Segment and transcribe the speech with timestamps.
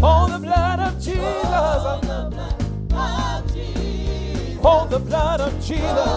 [0.00, 1.18] Oh, the blood of Jesus.
[4.64, 6.08] Oh, the blood of Jesus.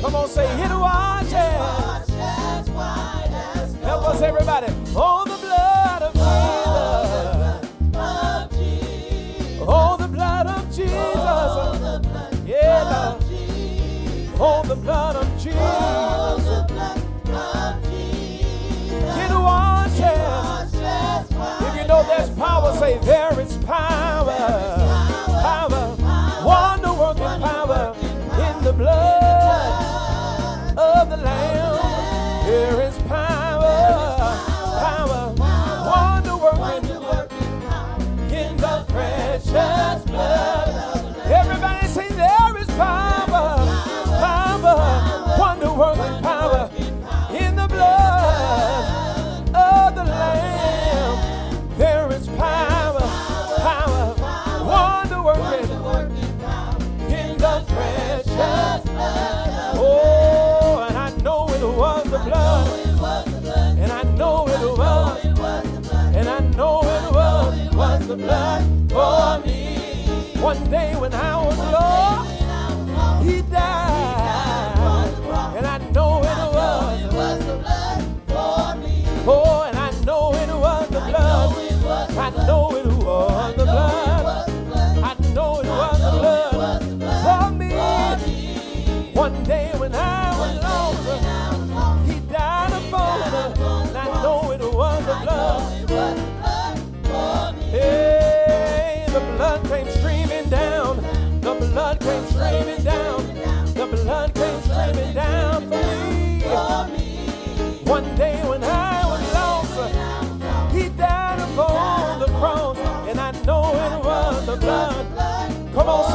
[0.00, 0.82] Come on, say, hit it.
[3.54, 3.74] As.
[3.82, 4.66] Help us, everybody.
[4.94, 6.42] Oh, the blood of Jesus.
[9.68, 12.46] Oh, the blood of Jesus.
[12.46, 13.24] Yeah, Lord.
[14.40, 16.11] Oh, the blood of Jesus.
[23.00, 23.41] Say,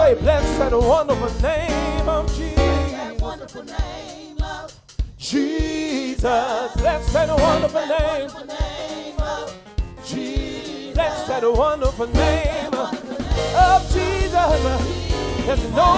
[0.08, 3.22] Say, blessed and wonderful name of Jesus.
[3.22, 4.74] Wonderful name of
[5.18, 8.30] Jesus, blessed and wonderful name.
[10.06, 14.32] Jesus, blessed and wonderful name of Jesus.
[15.46, 15.92] There's no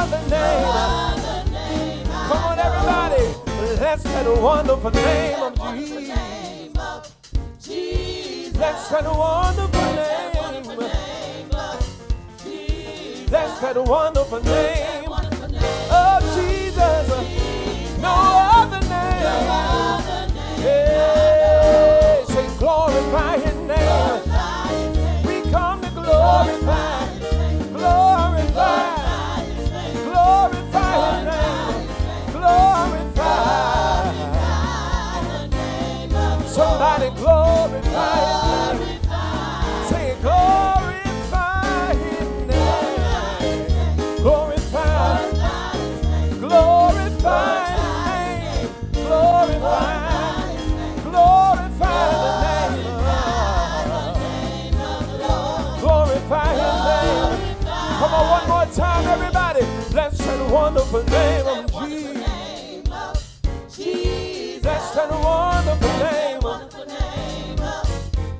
[0.00, 2.06] other name.
[2.28, 3.34] Come on, everybody.
[3.76, 6.08] Blessed and wonderful name of Jesus.
[6.08, 7.14] name of
[7.60, 8.56] Jesus.
[8.56, 10.11] Blessed and wonderful name.
[13.64, 17.08] And wonderful name of Jesus.
[18.00, 18.12] No
[18.58, 20.02] other name.
[20.60, 24.22] Hey, say glorify His name.
[25.24, 26.91] We come to glorify,
[60.92, 63.16] wonderful name of
[63.74, 64.62] Jesus.
[64.62, 66.44] Blessed and wonderful name
[67.64, 67.80] of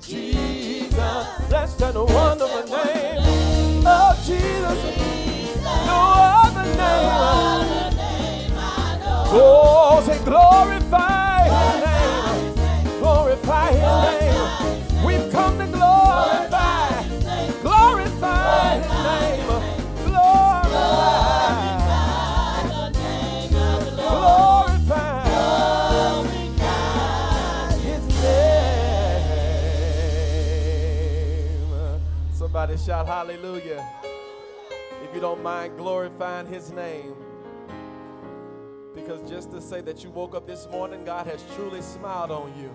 [0.03, 1.49] Jesus.
[1.49, 4.81] Blessed and wonderful name of Jesus.
[5.87, 5.99] No
[6.45, 7.93] other name.
[9.34, 11.12] Oh, say glorify
[32.72, 33.87] Somebody shout hallelujah.
[35.03, 37.15] If you don't mind glorifying His name.
[38.94, 42.59] Because just to say that you woke up this morning, God has truly smiled on
[42.59, 42.72] you.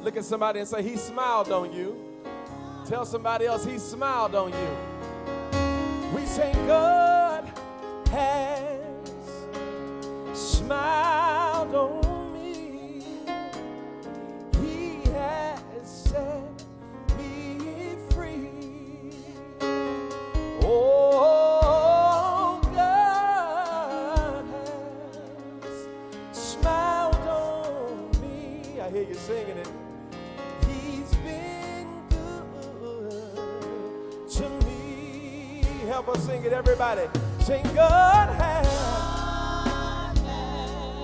[0.00, 2.22] Look at somebody and say, He smiled on you.
[2.86, 4.76] Tell somebody else, He smiled on you.
[6.14, 7.44] We say, God
[8.08, 8.80] has
[10.32, 12.05] smiled on
[36.78, 37.08] everybody.
[37.42, 38.66] Sing, God has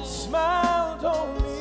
[0.06, 1.51] smiled on me.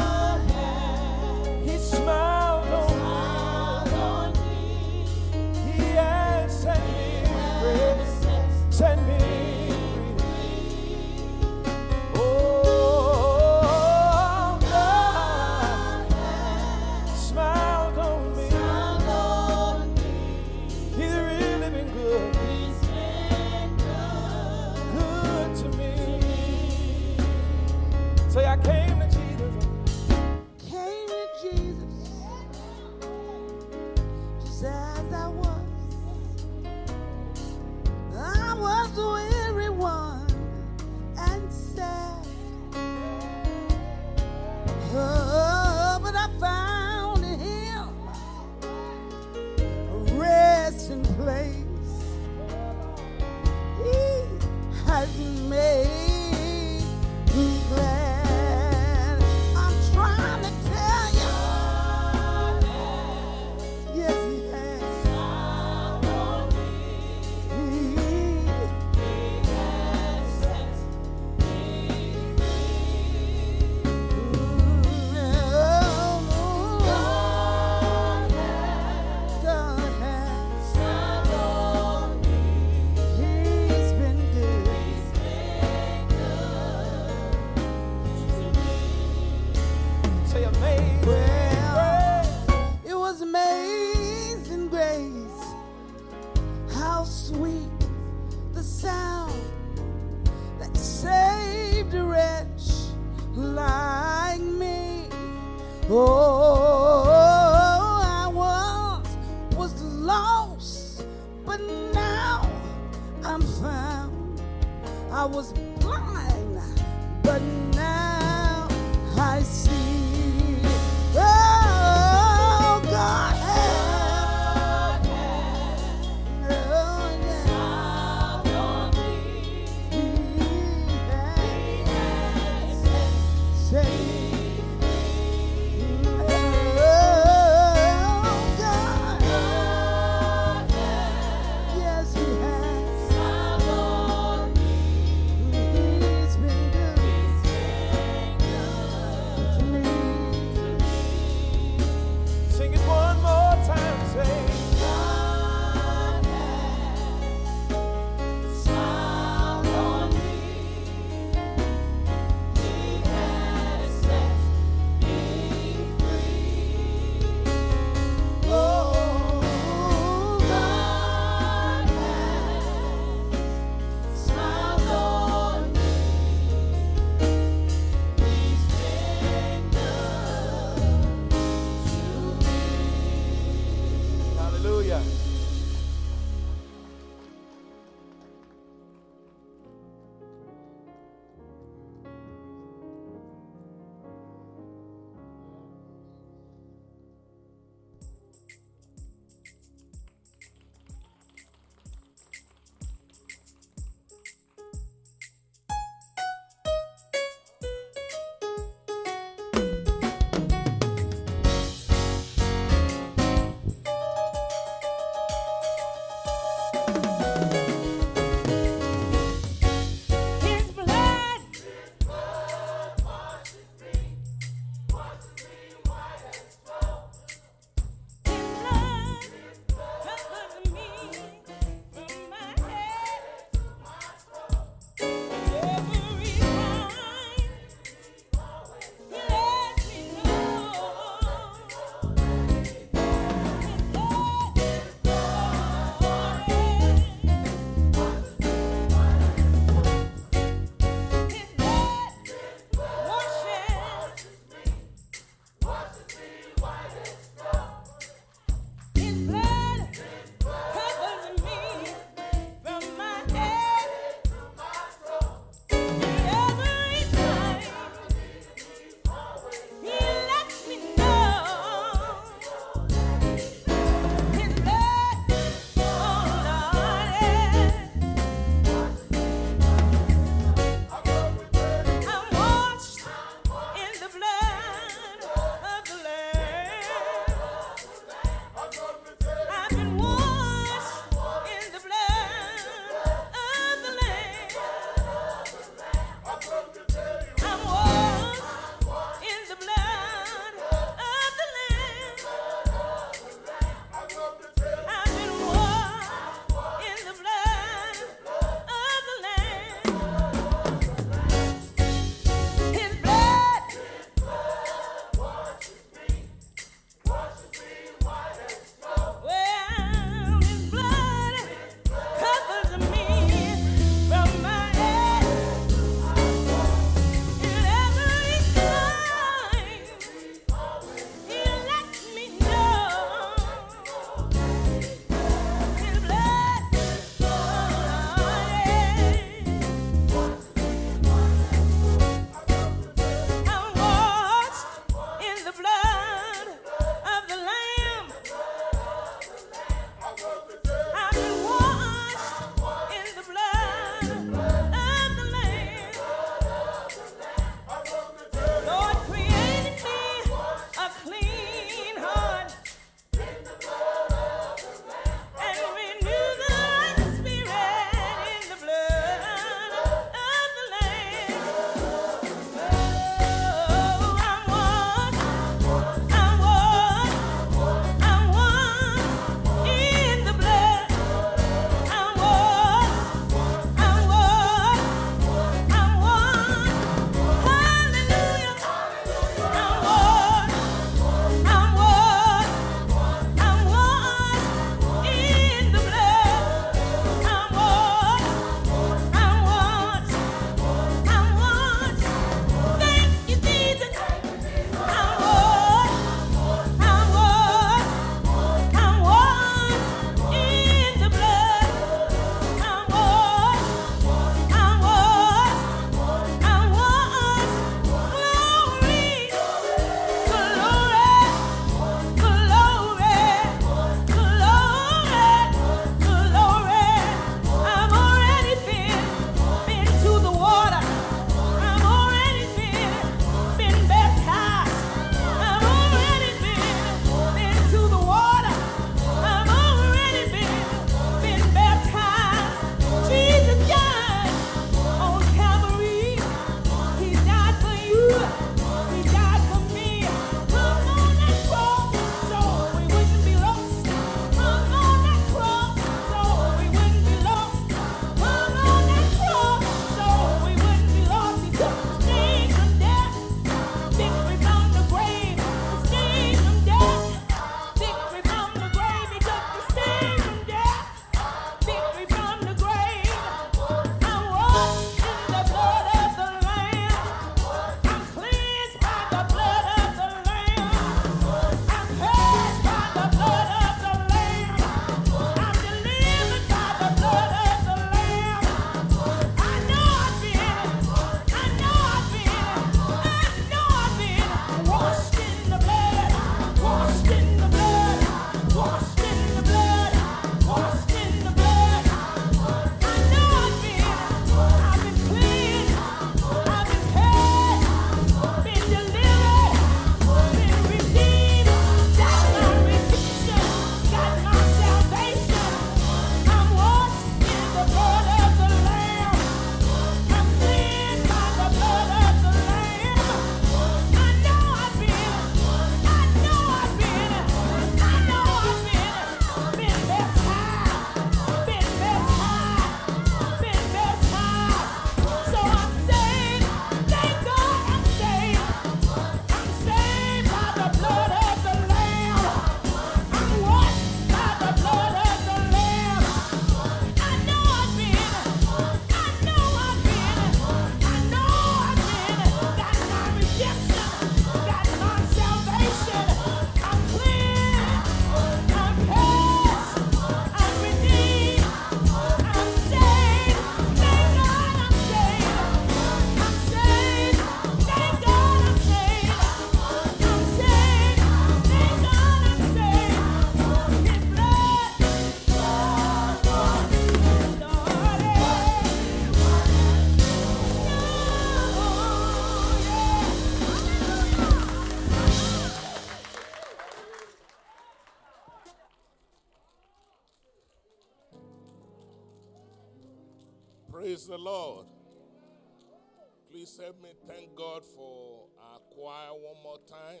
[598.74, 600.00] Choir one more time.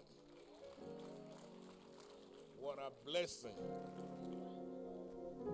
[2.58, 3.54] What a blessing.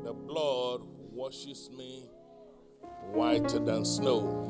[0.05, 0.83] The blood
[1.13, 2.09] washes me
[3.13, 4.45] whiter than snow.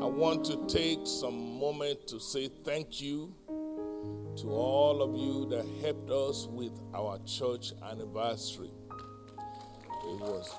[0.00, 3.34] I want to take some moment to say thank you
[4.36, 8.72] to all of you that helped us with our church anniversary.
[10.04, 10.54] It was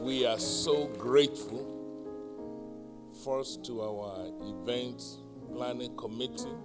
[0.00, 1.85] we are so grateful
[3.26, 5.02] first to our event
[5.52, 6.56] planning committee.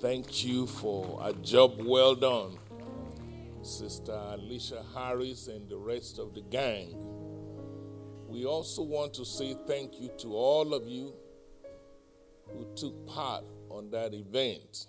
[0.00, 2.56] Thank you for a job well done.
[3.60, 6.94] Sister Alicia Harris and the rest of the gang.
[8.28, 11.12] We also want to say thank you to all of you
[12.52, 14.86] who took part on that event.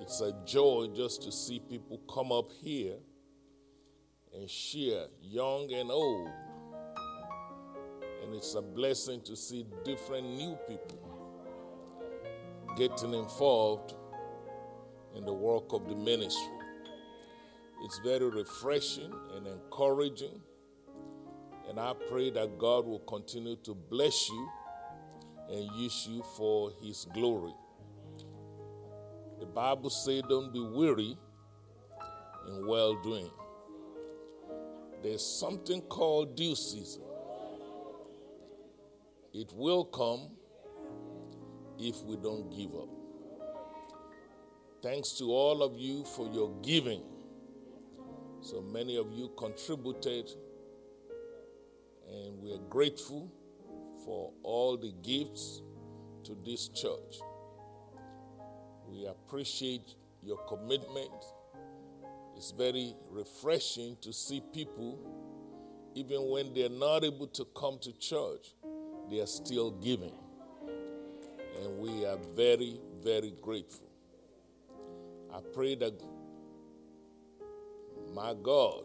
[0.00, 2.98] It's a joy just to see people come up here
[4.32, 6.30] and share, young and old.
[8.22, 11.10] And it's a blessing to see different new people
[12.76, 13.94] getting involved
[15.16, 16.52] in the work of the ministry.
[17.82, 20.40] It's very refreshing and encouraging.
[21.68, 24.50] And I pray that God will continue to bless you
[25.50, 27.54] and use you for His glory.
[29.40, 31.16] The Bible says, Don't be weary
[32.48, 33.30] in well doing.
[35.02, 37.02] There's something called due season.
[39.32, 40.30] It will come
[41.78, 42.88] if we don't give up.
[44.82, 47.02] Thanks to all of you for your giving.
[48.40, 50.30] So many of you contributed,
[52.08, 53.30] and we are grateful
[54.04, 55.62] for all the gifts
[56.24, 57.20] to this church.
[58.88, 61.12] We appreciate your commitment.
[62.36, 64.98] It's very refreshing to see people,
[65.94, 68.54] even when they're not able to come to church,
[69.10, 70.14] they are still giving.
[71.62, 73.90] And we are very, very grateful.
[75.34, 76.00] I pray that
[78.14, 78.84] my God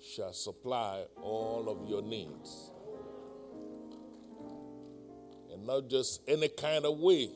[0.00, 2.70] shall supply all of your needs.
[5.52, 7.30] And not just any kind of way,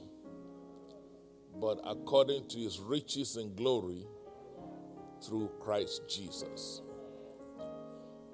[1.61, 4.07] but according to his riches and glory
[5.23, 6.83] through Christ Jesus.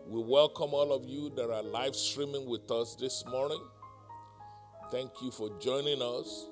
[0.06, 3.60] We welcome all of you that are live streaming with us this morning.
[4.90, 6.50] Thank you for joining us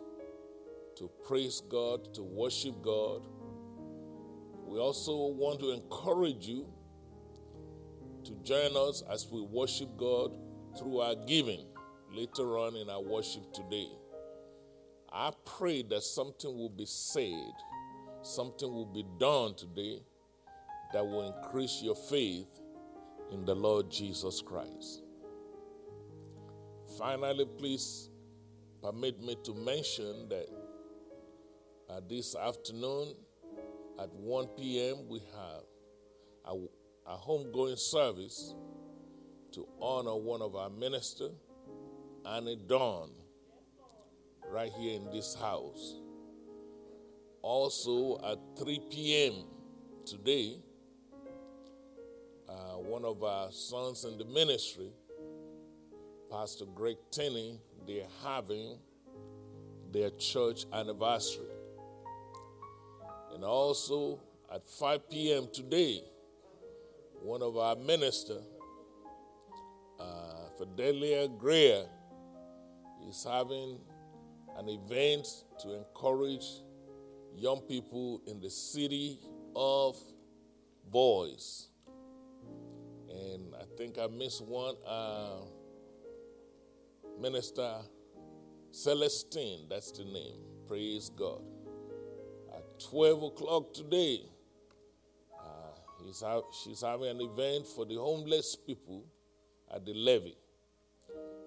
[0.96, 3.26] to praise God, to worship God.
[4.64, 6.66] We also want to encourage you
[8.24, 10.34] to join us as we worship God
[10.78, 11.66] through our giving
[12.10, 13.88] later on in our worship today.
[15.12, 17.52] I pray that something will be said,
[18.22, 20.00] something will be done today
[20.94, 22.61] that will increase your faith
[23.32, 25.02] in the Lord Jesus Christ.
[26.98, 28.10] Finally, please
[28.82, 30.46] permit me to mention that
[31.88, 33.14] uh, this afternoon
[33.98, 35.62] at 1 p.m., we have
[36.44, 36.54] a,
[37.10, 38.54] a homegoing service
[39.52, 41.32] to honor one of our ministers,
[42.26, 43.10] Annie Dawn,
[44.50, 45.96] right here in this house.
[47.40, 49.44] Also at 3 p.m.
[50.04, 50.58] today,
[52.48, 54.90] uh, one of our sons in the ministry,
[56.30, 58.78] Pastor Greg Tenney, they're having
[59.92, 61.44] their church anniversary.
[63.34, 64.20] And also
[64.52, 65.48] at 5 p.m.
[65.52, 66.02] today,
[67.22, 68.42] one of our ministers,
[70.00, 71.84] uh, Fidelia Greer,
[73.08, 73.78] is having
[74.58, 75.26] an event
[75.60, 76.46] to encourage
[77.36, 79.18] young people in the city
[79.56, 79.96] of
[80.90, 81.68] Boyce.
[83.22, 84.74] And I think I missed one.
[84.86, 85.42] Uh,
[87.20, 87.76] Minister
[88.72, 90.40] Celestine, that's the name.
[90.66, 91.42] Praise God.
[92.54, 94.22] At 12 o'clock today,
[95.38, 99.04] uh, she's having an event for the homeless people
[99.72, 100.36] at the levee.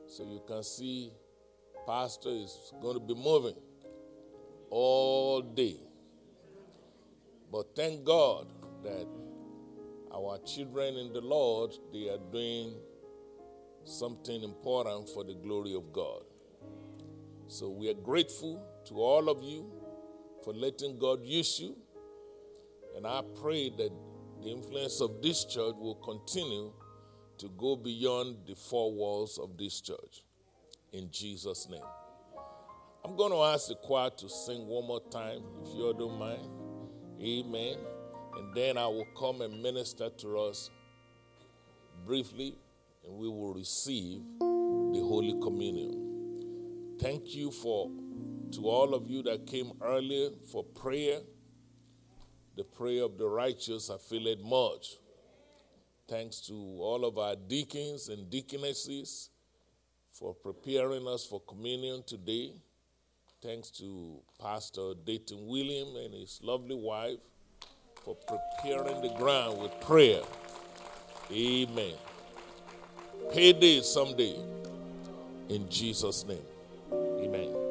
[0.08, 1.12] So you can see
[1.86, 3.56] Pastor is going to be moving
[4.70, 5.80] all day.
[7.52, 8.48] But thank God
[8.84, 9.08] that
[10.16, 12.74] our children in the Lord, they are doing
[13.84, 16.22] something important for the glory of God.
[17.48, 19.70] So we are grateful to all of you
[20.44, 21.76] for letting God use you.
[22.96, 23.92] And I pray that
[24.42, 26.72] the influence of this church will continue
[27.38, 30.24] to go beyond the four walls of this church.
[30.94, 31.84] In Jesus' name.
[33.04, 36.18] I'm going to ask the choir to sing one more time, if you all don't
[36.18, 36.50] mind.
[37.22, 37.78] Amen.
[38.38, 40.70] And then I will come and minister to us
[42.06, 42.58] briefly
[43.06, 46.96] and we will receive the Holy Communion.
[47.00, 47.90] Thank you for
[48.52, 51.20] to all of you that came earlier for prayer.
[52.56, 54.98] The prayer of the righteous availeth much.
[56.08, 59.30] Thanks to all of our deacons and deaconesses
[60.12, 62.54] for preparing us for communion today.
[63.42, 67.20] Thanks to Pastor Dayton William and his lovely wife
[68.06, 70.22] for preparing the ground with prayer.
[71.32, 71.96] Amen.
[73.34, 74.36] Payday someday.
[75.50, 76.46] In Jesus' name.
[76.94, 77.65] Amen.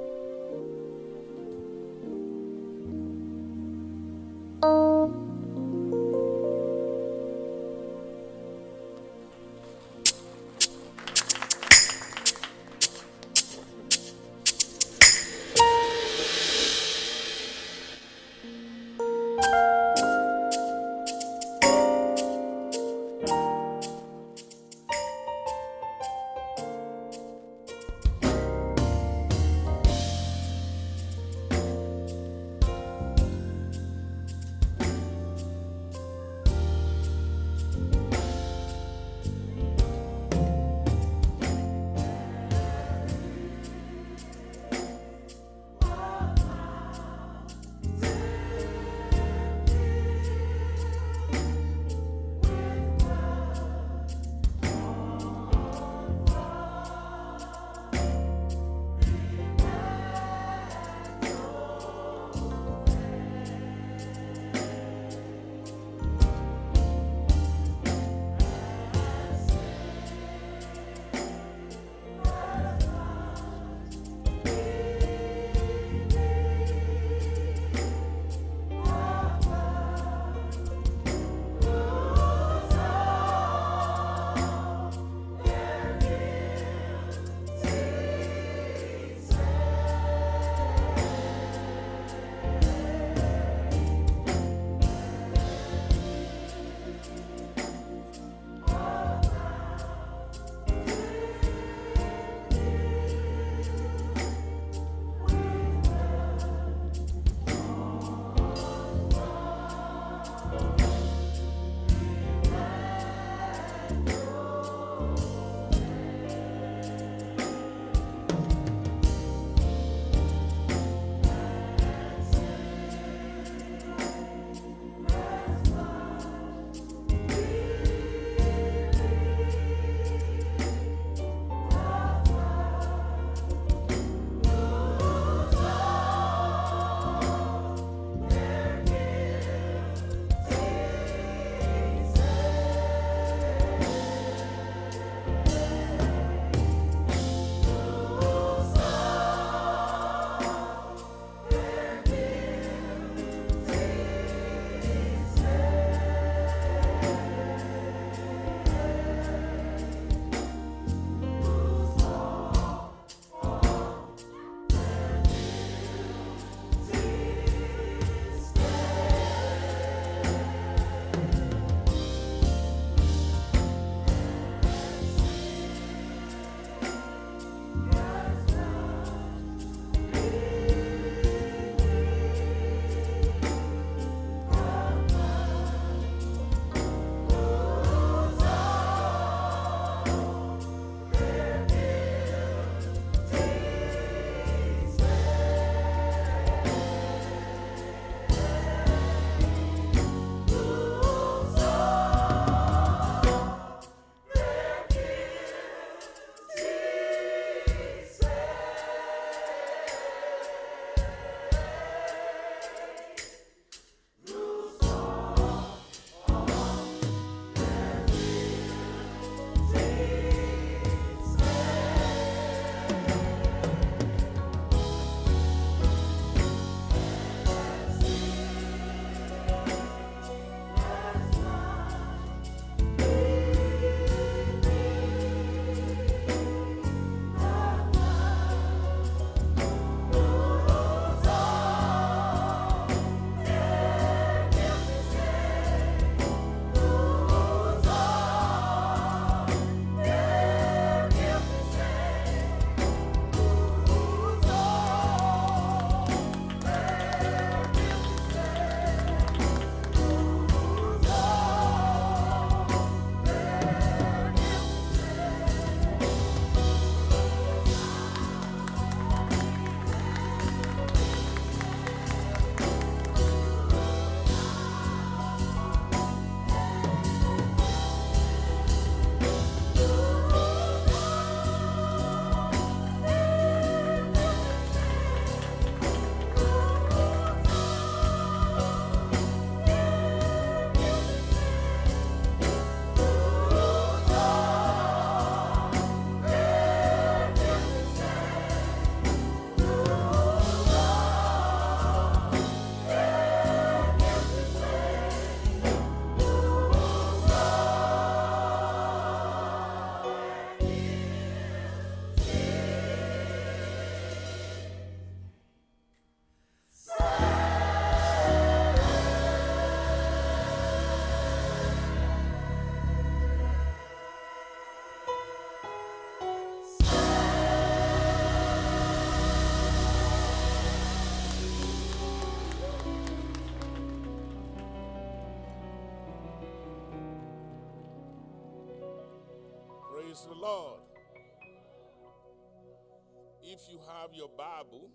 [343.55, 344.91] If you have your Bible,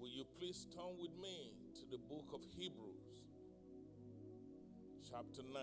[0.00, 3.06] will you please turn with me to the book of Hebrews,
[5.08, 5.62] chapter 9.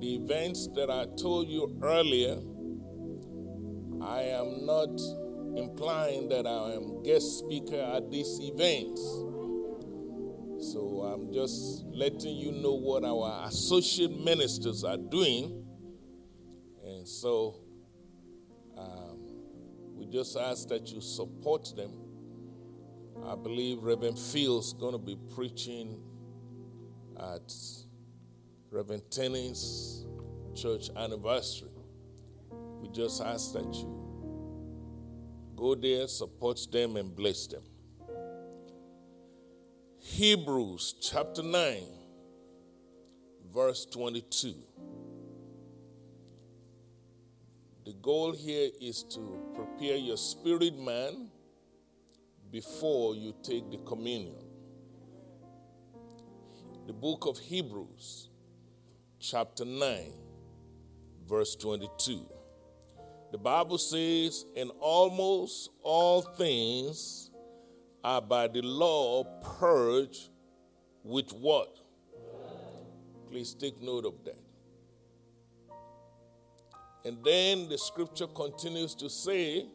[0.00, 2.38] The events that I told you earlier,
[4.02, 4.98] I am not
[5.58, 9.02] implying that I am guest speaker at these events.
[10.72, 15.62] So I'm just letting you know what our associate ministers are doing.
[16.82, 17.60] And so
[18.76, 19.18] um,
[19.94, 21.92] we just ask that you support them.
[23.26, 26.00] I believe Reverend Fields going to be preaching
[27.20, 27.52] at
[28.70, 30.06] Reverend Tenney's
[30.54, 31.68] church anniversary.
[32.80, 34.04] We just ask that you
[35.54, 37.62] go there, support them, and bless them.
[40.06, 41.82] Hebrews chapter 9,
[43.52, 44.54] verse 22.
[47.86, 51.30] The goal here is to prepare your spirit man
[52.52, 54.44] before you take the communion.
[56.86, 58.28] The book of Hebrews,
[59.18, 60.12] chapter 9,
[61.26, 62.26] verse 22.
[63.32, 67.23] The Bible says, In almost all things,
[68.04, 69.24] are by the law
[69.58, 70.28] purged
[71.02, 71.78] with what?
[73.30, 74.38] Please take note of that.
[77.04, 79.66] And then the scripture continues to say,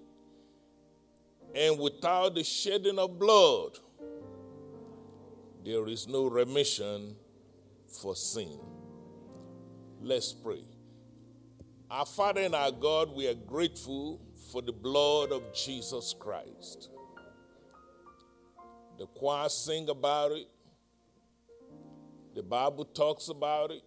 [1.55, 3.77] and without the shedding of blood,
[5.65, 7.15] there is no remission
[8.01, 8.59] for sin.
[10.01, 10.63] Let's pray.
[11.91, 16.89] Our Father and our God, we are grateful for the blood of Jesus Christ.
[18.99, 20.47] The choir sing about it.
[22.35, 23.81] The Bible talks about it.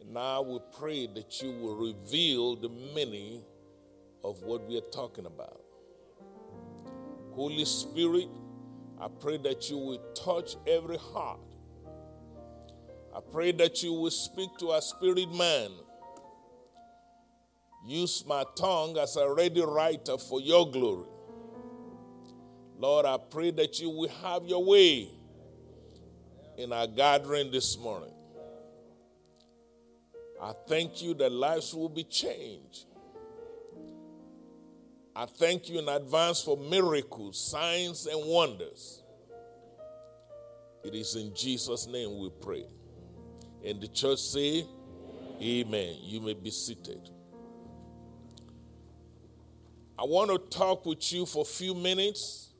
[0.00, 3.44] And now we pray that you will reveal the many
[4.24, 5.60] of what we are talking about.
[7.32, 8.28] Holy Spirit,
[9.00, 11.38] I pray that you will touch every heart.
[13.14, 15.70] I pray that you will speak to our spirit man.
[17.86, 21.06] Use my tongue as a ready writer for your glory.
[22.78, 25.08] Lord, I pray that you will have your way
[26.58, 28.12] in our gathering this morning.
[30.42, 32.84] I thank you that lives will be changed.
[35.14, 39.02] I thank you in advance for miracles, signs, and wonders.
[40.84, 42.66] It is in Jesus' name we pray.
[43.64, 44.66] And the church say,
[45.40, 45.66] Amen.
[45.66, 45.96] Amen.
[46.02, 47.10] You may be seated.
[49.98, 52.50] I want to talk with you for a few minutes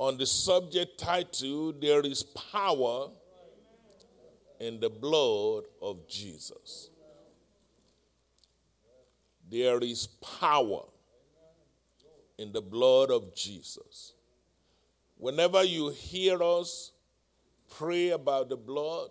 [0.00, 3.10] on the subject title, There is Power
[4.58, 6.88] in the Blood of Jesus.
[9.50, 10.84] There is power
[12.38, 14.14] in the blood of Jesus.
[15.18, 16.92] Whenever you hear us
[17.68, 19.10] pray about the blood,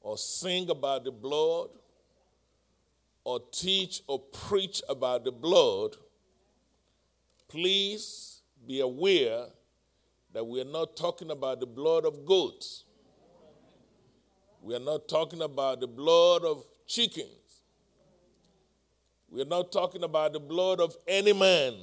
[0.00, 1.70] or sing about the blood,
[3.24, 5.96] or teach or preach about the blood,
[7.48, 9.46] please be aware
[10.34, 12.84] that we are not talking about the blood of goats.
[14.60, 17.28] We are not talking about the blood of chickens.
[19.30, 21.74] We are not talking about the blood of any man.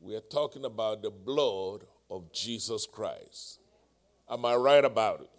[0.00, 3.60] We are talking about the blood of Jesus Christ.
[4.30, 5.30] Am I right about it?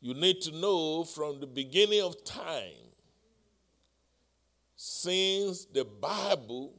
[0.00, 2.92] You need to know from the beginning of time,
[4.76, 6.74] since the Bible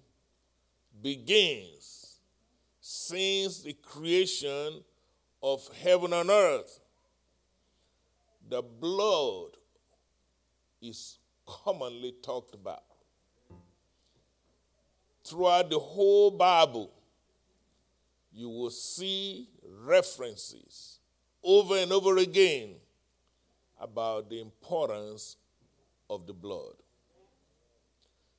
[1.01, 1.96] begins,
[2.89, 4.81] since the creation
[5.43, 6.79] of heaven and earth.
[8.47, 9.57] The blood
[10.81, 12.85] is commonly talked about.
[15.25, 16.93] Throughout the whole Bible,
[18.31, 19.49] you will see
[19.83, 20.99] references
[21.43, 22.75] over and over again
[23.81, 25.35] about the importance
[26.09, 26.75] of the blood.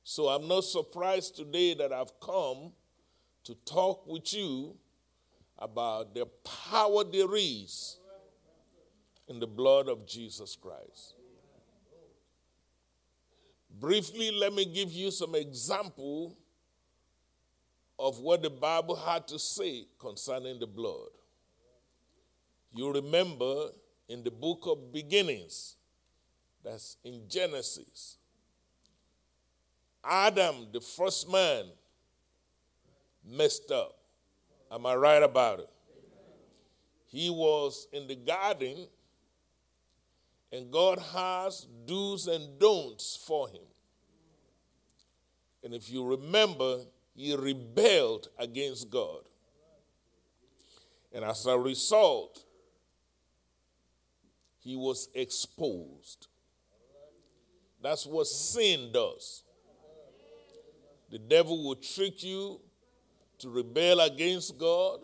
[0.03, 2.71] So I'm not surprised today that I've come
[3.43, 4.75] to talk with you
[5.57, 6.25] about the
[6.69, 7.97] power there is
[9.27, 11.15] in the blood of Jesus Christ.
[13.79, 16.35] Briefly, let me give you some example
[17.97, 21.09] of what the Bible had to say concerning the blood.
[22.73, 23.69] You remember
[24.07, 25.75] in the book of beginnings,
[26.63, 28.17] that's in Genesis,
[30.03, 31.65] Adam, the first man,
[33.25, 33.95] messed up.
[34.71, 35.69] Am I right about it?
[37.07, 38.87] He was in the garden,
[40.51, 43.61] and God has do's and don'ts for him.
[45.63, 46.81] And if you remember,
[47.15, 49.23] he rebelled against God.
[51.11, 52.43] And as a result,
[54.59, 56.27] he was exposed.
[57.81, 59.43] That's what sin does.
[61.09, 62.61] The devil will trick you
[63.39, 64.99] to rebel against God.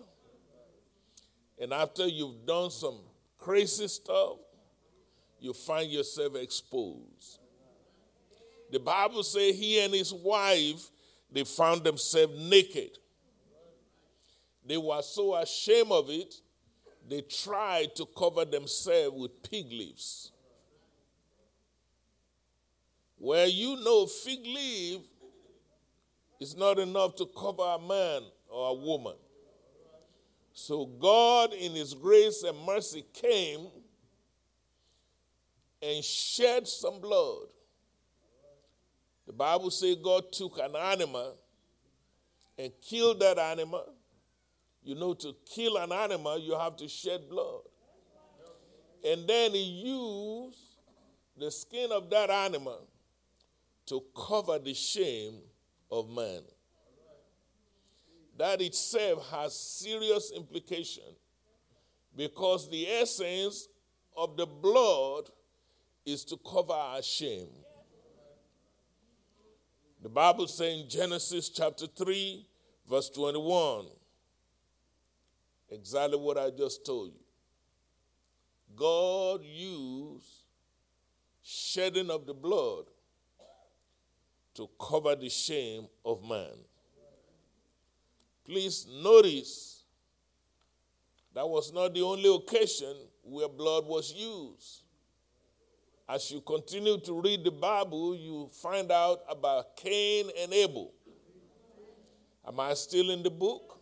[1.60, 3.00] And after you've done some
[3.38, 4.38] crazy stuff,
[5.40, 7.40] you find yourself exposed.
[8.72, 10.90] The Bible says he and his wife,
[11.32, 12.98] they found themselves naked.
[14.66, 16.36] They were so ashamed of it,
[17.08, 20.32] they tried to cover themselves with fig leaves.
[23.18, 25.02] Where you know fig leaf
[26.40, 29.16] is not enough to cover a man or a woman.
[30.54, 33.68] So God, in His grace and mercy, came
[35.82, 37.48] and shed some blood.
[39.28, 41.36] The Bible says God took an animal
[42.58, 43.86] and killed that animal.
[44.84, 47.62] You know, to kill an animal, you have to shed blood.
[49.04, 50.60] And then He used
[51.38, 52.88] the skin of that animal
[53.88, 55.36] to cover the shame
[55.92, 56.42] of man.
[58.38, 61.04] That itself has serious implication
[62.16, 63.68] because the essence
[64.16, 65.30] of the blood
[66.06, 67.50] is to cover our shame.
[70.02, 72.46] The Bible says in Genesis chapter 3,
[72.90, 73.88] verse 21,
[75.72, 77.20] exactly what I just told you.
[78.76, 80.44] God used
[81.42, 82.86] shedding of the blood
[84.56, 86.54] to cover the shame of man.
[88.46, 89.84] Please notice
[91.34, 94.84] that was not the only occasion where blood was used.
[96.08, 100.94] As you continue to read the Bible, you find out about Cain and Abel.
[102.48, 103.80] Am I still in the book?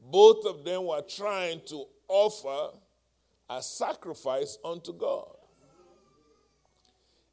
[0.00, 2.76] Both of them were trying to offer
[3.50, 5.41] a sacrifice unto God.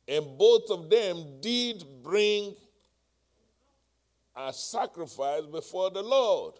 [0.09, 2.55] And both of them did bring
[4.35, 6.55] a sacrifice before the Lord.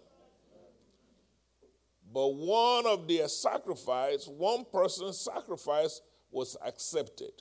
[2.14, 7.32] But one of their sacrifice, one person's sacrifice was accepted.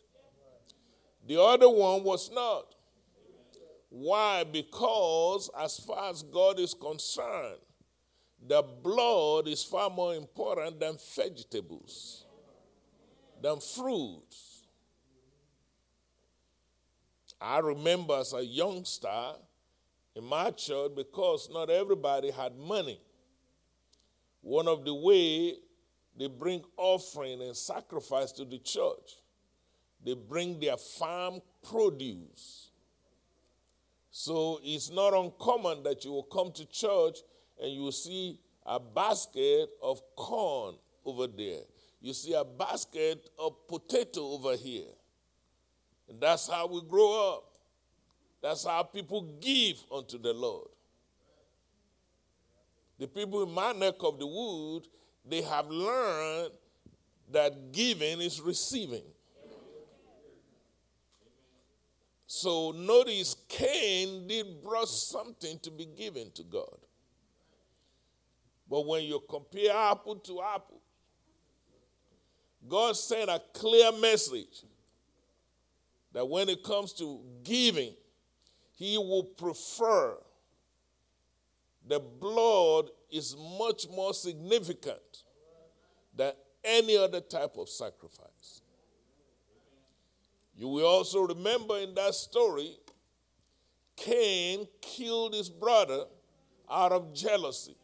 [1.27, 2.75] The other one was not.
[3.91, 4.45] Why?
[4.45, 7.59] Because as far as God is concerned,
[8.47, 12.25] the blood is far more important than vegetables,
[13.43, 14.48] than fruits.
[17.41, 19.33] I remember as a youngster
[20.15, 23.01] in my church, because not everybody had money,
[24.41, 25.55] one of the way
[26.17, 29.21] they bring offering and sacrifice to the church,
[30.05, 32.71] they bring their farm produce.
[34.11, 37.19] So it's not uncommon that you will come to church
[37.63, 40.75] and you see a basket of corn
[41.05, 41.61] over there.
[42.01, 44.91] You see a basket of potato over here.
[46.09, 47.45] And that's how we grow up.
[48.43, 50.69] That's how people give unto the Lord.
[52.99, 54.87] The people in my neck of the wood,
[55.25, 56.53] they have learned
[57.31, 59.05] that giving is receiving.
[62.27, 66.79] So notice Cain did brought something to be given to God.
[68.69, 70.81] But when you compare apple to apple,
[72.69, 74.65] God sent a clear message
[76.19, 77.95] that when it comes to giving,
[78.75, 80.17] he will prefer
[81.87, 85.23] the blood is much more significant
[86.17, 86.33] than
[86.65, 88.63] any other type of sacrifice.
[90.57, 92.73] You will also remember in that story,
[93.95, 96.03] Cain killed his brother
[96.69, 97.77] out of jealousy.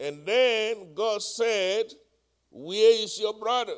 [0.00, 1.92] And then God said,
[2.50, 3.74] Where is your brother?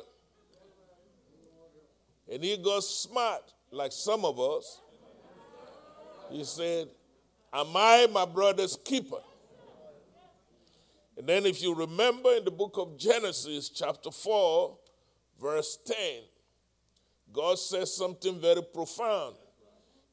[2.31, 4.79] And he got smart, like some of us.
[6.29, 6.87] He said,
[7.51, 9.19] Am I my brother's keeper?
[11.17, 14.77] And then, if you remember in the book of Genesis, chapter 4,
[15.41, 15.95] verse 10,
[17.33, 19.35] God says something very profound.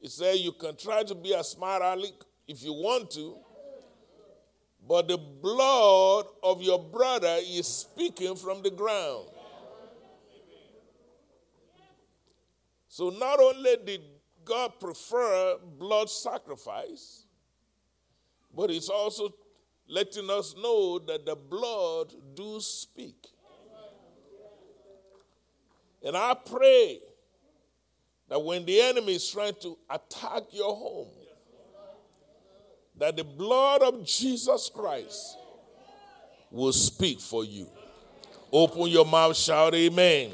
[0.00, 2.14] He said, You can try to be a smart aleck
[2.48, 3.36] if you want to,
[4.88, 9.28] but the blood of your brother is speaking from the ground.
[12.99, 14.01] So not only did
[14.44, 17.26] God prefer blood sacrifice,
[18.53, 19.32] But it's also
[19.86, 23.28] letting us know that the blood do speak.
[26.05, 26.99] And I pray
[28.28, 31.14] that when the enemy is trying to attack your home,
[32.96, 35.38] that the blood of Jesus Christ
[36.51, 37.68] will speak for you.
[38.53, 40.32] Open your mouth, shout amen.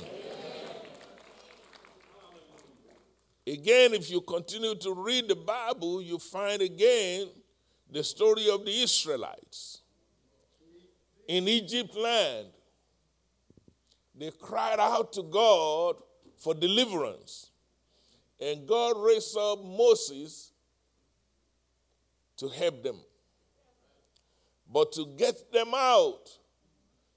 [3.55, 7.29] Again, if you continue to read the Bible, you find again
[7.89, 9.81] the story of the Israelites.
[11.29, 12.49] In Egypt land,
[14.19, 15.95] they cried out to God
[16.37, 17.51] for deliverance.
[18.41, 20.51] And God raised up Moses
[22.39, 22.97] to help them.
[24.69, 26.29] But to get them out,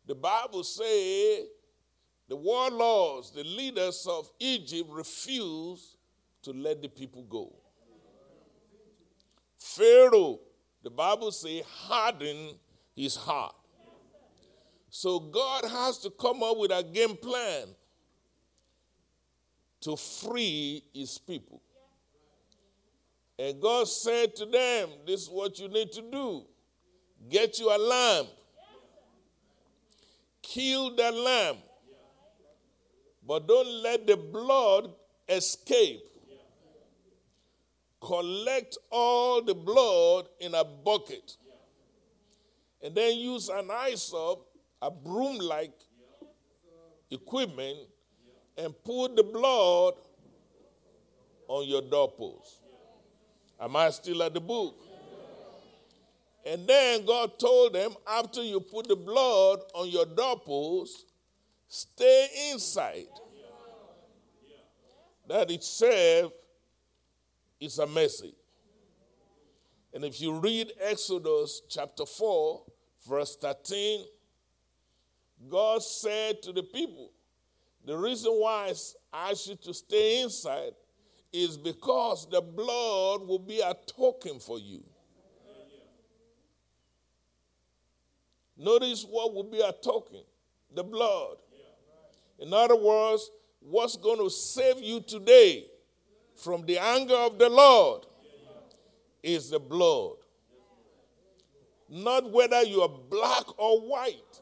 [0.05, 1.47] the Bible says
[2.29, 5.96] the warlords, the leaders of Egypt refused
[6.43, 7.53] to let the people go.
[9.57, 10.39] Pharaoh,
[10.83, 12.55] the Bible says, hardened
[12.95, 13.55] his heart.
[14.89, 17.67] So God has to come up with a game plan
[19.81, 21.61] to free his people.
[23.37, 26.45] And God said to them, This is what you need to do
[27.29, 28.25] get you a lamb,
[30.41, 31.57] kill that lamb,
[33.25, 34.93] but don't let the blood
[35.27, 36.03] escape.
[38.01, 41.37] Collect all the blood in a bucket.
[42.83, 44.45] And then use an hyssop,
[44.81, 45.73] a broom like
[47.09, 47.79] equipment,
[48.57, 49.95] and put the blood
[51.47, 52.61] on your doorpost.
[53.59, 54.75] Am I still at the book?
[56.45, 61.05] And then God told them, after you put the blood on your doorpost,
[61.67, 63.07] stay inside.
[65.27, 66.31] That it itself
[67.59, 68.35] is a message.
[69.93, 72.63] And if you read Exodus chapter 4,
[73.07, 74.05] verse 13,
[75.49, 77.11] God said to the people,
[77.85, 78.73] The reason why
[79.13, 80.73] I ask you to stay inside
[81.31, 84.83] is because the blood will be a token for you.
[88.57, 90.21] Notice what will be a token
[90.73, 91.37] the blood.
[92.39, 95.65] In other words, what's going to save you today
[96.37, 98.05] from the anger of the Lord
[99.23, 100.15] is the blood.
[101.89, 104.41] Not whether you are black or white.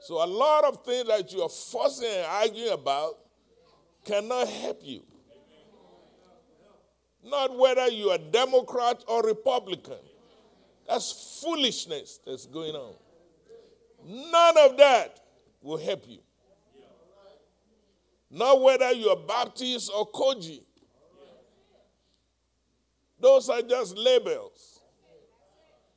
[0.00, 3.18] So, a lot of things that you are fussing and arguing about
[4.04, 5.02] cannot help you.
[7.24, 9.96] Not whether you are Democrat or Republican.
[10.86, 12.94] That's foolishness that's going on.
[14.06, 15.20] None of that
[15.62, 16.18] will help you.
[18.34, 20.64] Not whether you are Baptist or COGIC.
[23.20, 24.80] Those are just labels.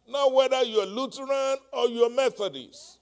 [0.08, 3.00] Not whether you're Lutheran or you're Methodist.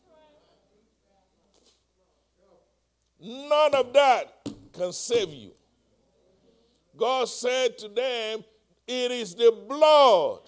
[3.20, 5.52] None of that can save you.
[6.96, 8.42] God said to them,
[8.88, 10.40] It is the blood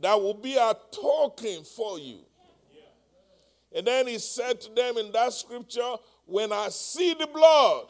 [0.00, 2.20] that will be a token for you.
[3.74, 7.86] And then he said to them in that scripture, When I see the blood,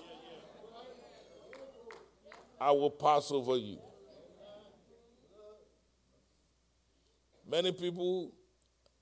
[2.61, 3.79] I will pass over you.
[7.49, 8.33] Many people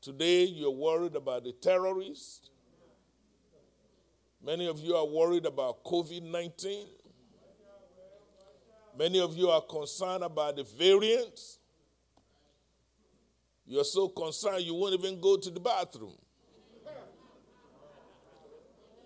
[0.00, 2.50] today, you're worried about the terrorists.
[4.44, 6.86] Many of you are worried about COVID 19.
[8.98, 11.58] Many of you are concerned about the variants.
[13.64, 16.16] You're so concerned you won't even go to the bathroom.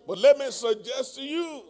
[0.06, 1.62] But let me suggest to you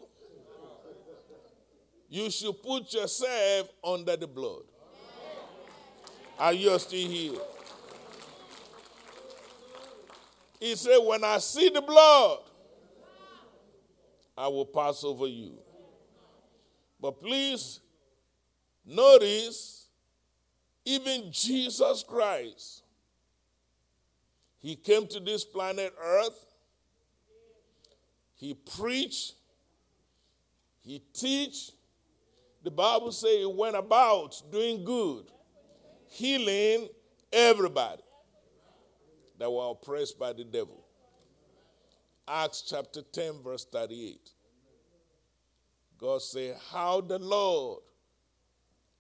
[2.09, 4.63] you should put yourself under the blood.
[6.39, 7.41] Are you still here?
[10.61, 12.39] He said, When I see the blood,
[14.37, 15.55] I will pass over you.
[17.01, 17.81] But please
[18.85, 19.89] notice,
[20.85, 22.83] even Jesus Christ,
[24.59, 26.46] he came to this planet Earth,
[28.37, 29.35] he preached,
[30.83, 31.73] he teach.
[32.63, 35.25] The Bible says he went about doing good,
[36.09, 36.89] healing
[37.33, 38.03] everybody
[39.39, 40.85] that were oppressed by the devil.
[42.29, 44.31] Acts chapter 10, verse 38.
[45.99, 47.81] God said, How the Lord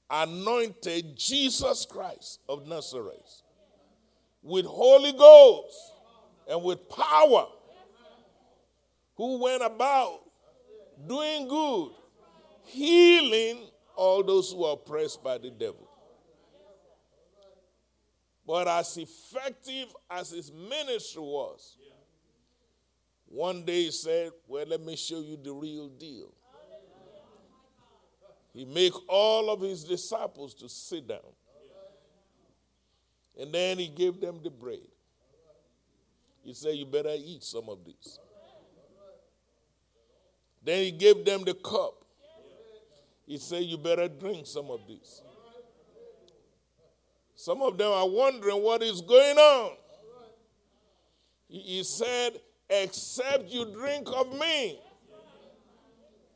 [0.08, 3.42] anointed Jesus Christ of Nazareth
[4.42, 5.76] with Holy Ghost
[6.48, 7.48] and with power,
[9.16, 10.20] who went about
[11.06, 11.90] doing good,
[12.64, 13.58] healing
[13.96, 15.88] all those who are oppressed by the devil.
[18.46, 21.76] But as effective as his ministry was,
[23.26, 26.32] one day he said, Well, let me show you the real deal.
[28.52, 31.18] He made all of his disciples to sit down.
[33.38, 34.78] And then he gave them the bread.
[36.42, 38.18] He said, You better eat some of this.
[40.66, 41.94] Then he gave them the cup.
[43.24, 45.22] He said, You better drink some of this.
[47.36, 49.76] Some of them are wondering what is going on.
[51.48, 54.80] He said, Except you drink of me,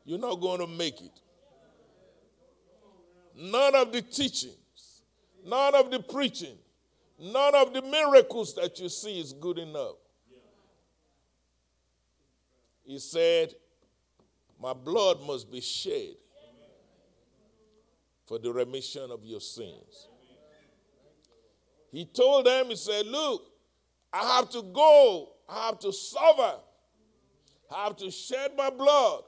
[0.04, 1.20] you're not going to make it.
[3.36, 5.02] None of the teachings,
[5.44, 6.56] none of the preaching,
[7.18, 9.96] none of the miracles that you see is good enough.
[12.84, 13.54] He said,
[14.60, 16.16] My blood must be shed
[18.26, 20.08] for the remission of your sins.
[21.90, 23.46] He told them, He said, Look,
[24.12, 26.56] I have to go, I have to suffer,
[27.74, 29.22] I have to shed my blood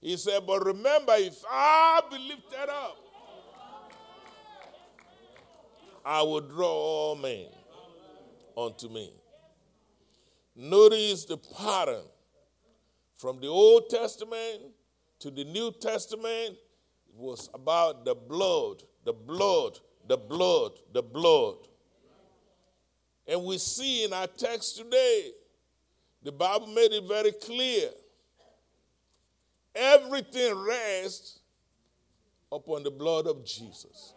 [0.00, 2.96] he said, But remember, if I be lifted up,
[6.04, 7.48] I will draw all men
[8.56, 9.12] unto me.
[10.56, 12.04] Notice the pattern
[13.20, 14.62] from the Old Testament
[15.18, 16.56] to the New Testament.
[17.08, 21.56] It was about the blood, the blood, the blood, the blood.
[23.26, 25.30] And we see in our text today,
[26.22, 27.90] the Bible made it very clear
[29.74, 31.38] Everything rests
[32.50, 34.14] upon the blood of Jesus.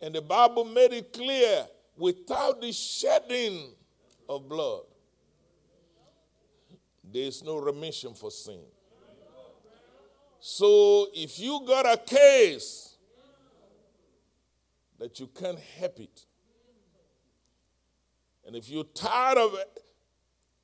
[0.00, 3.72] And the Bible made it clear without the shedding
[4.28, 4.84] of blood,
[7.12, 8.60] there is no remission for sin.
[10.38, 12.96] So if you got a case
[14.98, 16.24] that you can't help it,
[18.46, 19.56] and if you're tired of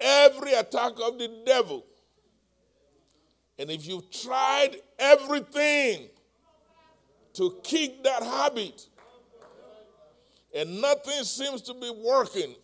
[0.00, 1.84] every attack of the devil,
[3.58, 6.08] and if you've tried everything
[7.34, 8.88] to kick that habit
[10.54, 12.54] and nothing seems to be working,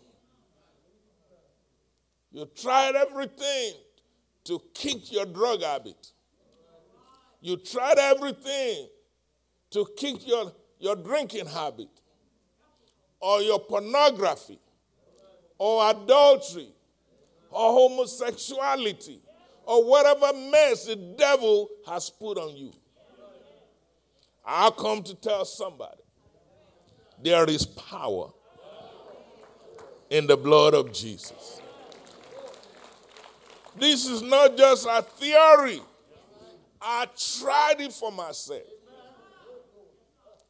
[2.33, 3.75] you tried everything
[4.45, 6.13] to kick your drug habit.
[7.41, 8.89] You tried everything
[9.71, 11.89] to kick your, your drinking habit
[13.21, 14.59] or your pornography
[15.59, 16.69] or adultery
[17.51, 19.21] or homosexuality
[19.65, 22.73] or whatever mess the devil has put on you.
[24.45, 26.03] I'll come to tell somebody
[27.23, 28.31] there is power
[30.11, 31.62] in the blood of Jesus.
[33.79, 35.81] This is not just a theory.
[36.81, 38.63] I tried it for myself.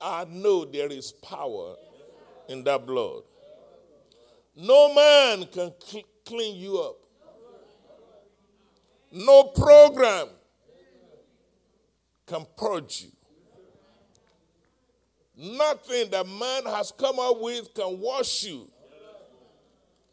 [0.01, 1.77] I know there is power
[2.49, 3.23] in that blood.
[4.57, 6.97] No man can cl- clean you up.
[9.13, 10.29] No program
[12.27, 13.13] can purge you.
[15.57, 18.69] Nothing that man has come up with can wash you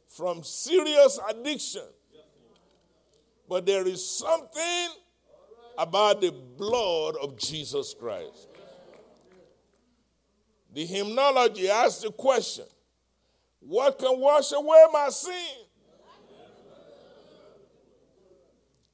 [0.07, 1.83] from serious addiction.
[3.49, 4.89] But there is something
[5.77, 8.47] about the blood of Jesus Christ.
[10.71, 12.65] The hymnology asks the question
[13.59, 15.33] what can wash away my sin?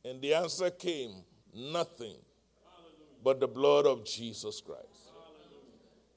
[0.03, 1.12] And the answer came
[1.53, 2.18] nothing
[3.24, 5.12] but the blood of Jesus Christ.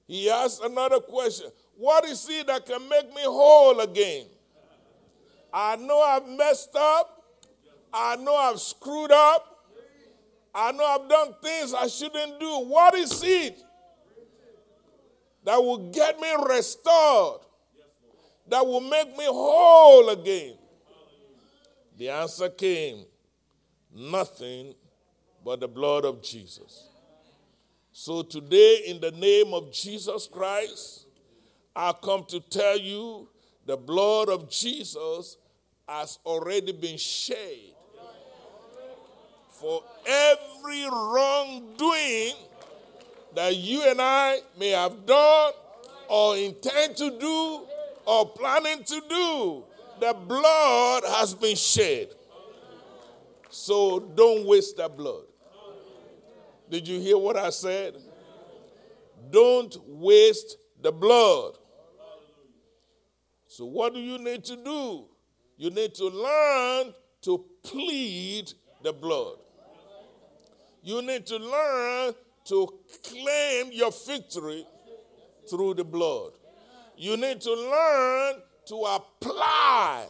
[0.07, 4.27] He asked another question What is it that can make me whole again?
[5.53, 7.18] I know I've messed up.
[7.93, 9.45] I know I've screwed up.
[10.55, 12.61] I know I've done things I shouldn't do.
[12.61, 13.59] What is it
[15.45, 17.43] that will get me restored?
[18.49, 20.57] That will make me whole again?
[21.97, 23.05] The answer came
[23.95, 24.75] nothing
[25.45, 26.89] but the blood of Jesus.
[27.93, 31.07] So today, in the name of Jesus Christ,
[31.75, 33.29] I come to tell you
[33.67, 35.37] the blood of Jesus
[35.87, 37.75] has already been shed
[39.61, 42.35] for every wrongdoing
[43.35, 45.53] that you and I may have done
[46.09, 47.67] or intend to do
[48.07, 49.65] or planning to do.
[50.01, 52.09] The blood has been shed.
[53.51, 55.25] So don't waste that blood.
[56.71, 57.97] Did you hear what I said?
[59.31, 61.55] Don't waste the blood.
[63.47, 65.07] So, what do you need to do?
[65.57, 68.53] You need to learn to plead
[68.83, 69.39] the blood.
[70.83, 72.15] You need to learn
[72.47, 72.75] to
[73.05, 74.67] claim your victory
[75.51, 76.33] through the blood.
[76.97, 80.07] You need to learn to apply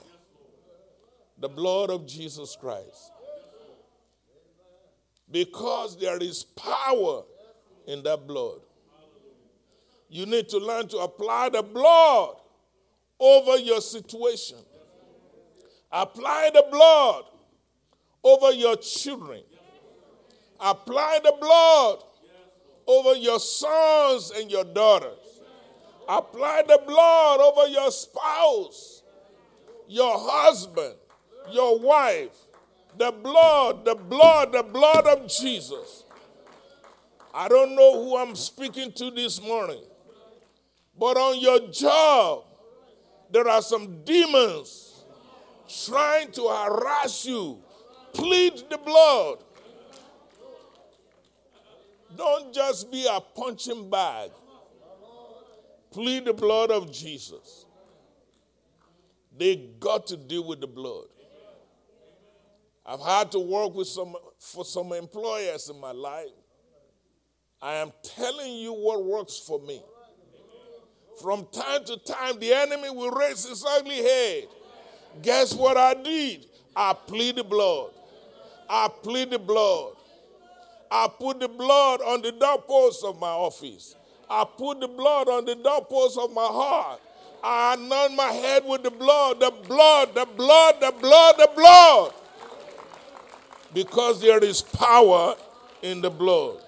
[1.39, 3.13] the blood of Jesus Christ.
[5.31, 7.23] Because there is power
[7.87, 8.61] in that blood.
[10.09, 12.37] You need to learn to apply the blood
[13.21, 14.57] over your situation.
[15.93, 17.25] Apply the blood
[18.25, 19.43] over your children.
[20.61, 22.03] Apply the blood
[22.87, 25.19] over your sons and your daughters.
[26.09, 29.03] Apply the blood over your spouse,
[29.87, 30.95] your husband,
[31.51, 32.31] your wife.
[32.97, 36.05] The blood, the blood, the blood of Jesus.
[37.33, 39.85] I don't know who I'm speaking to this morning,
[40.99, 42.45] but on your job,
[43.31, 45.05] there are some demons
[45.69, 47.59] trying to harass you.
[48.15, 49.45] Plead the blood.
[52.19, 54.33] Don't just be a punching bag.
[55.93, 57.65] Plead the blood of Jesus.
[59.39, 61.07] They got to deal with the blood.
[62.85, 66.27] I've had to work with some for some employers in my life.
[67.63, 69.81] I am telling you what works for me.
[71.23, 74.45] From time to time, the enemy will raise his ugly head.
[75.23, 76.47] Guess what I did?
[76.75, 77.91] I plead the blood.
[78.69, 79.98] I plead the blood.
[80.91, 83.95] I put the blood on the doorpost of my office.
[84.29, 87.01] I put the blood on the doorpost of my heart.
[87.43, 92.15] I anoint my head with the blood, the blood, the blood, the blood, the blood.
[93.73, 95.35] Because there is power
[95.83, 96.63] in the blood.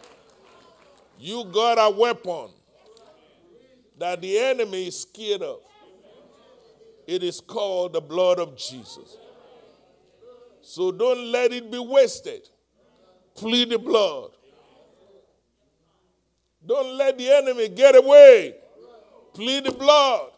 [1.18, 2.50] You got a weapon
[3.98, 5.60] that the enemy is scared of.
[7.06, 9.16] It is called the blood of Jesus.
[10.62, 12.48] So don't let it be wasted.
[13.34, 14.30] Plead the blood.
[16.66, 18.54] Don't let the enemy get away.
[19.34, 20.30] Plead the blood.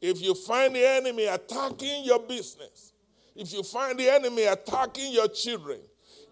[0.00, 2.92] If you find the enemy attacking your business,
[3.36, 5.80] if you find the enemy attacking your children,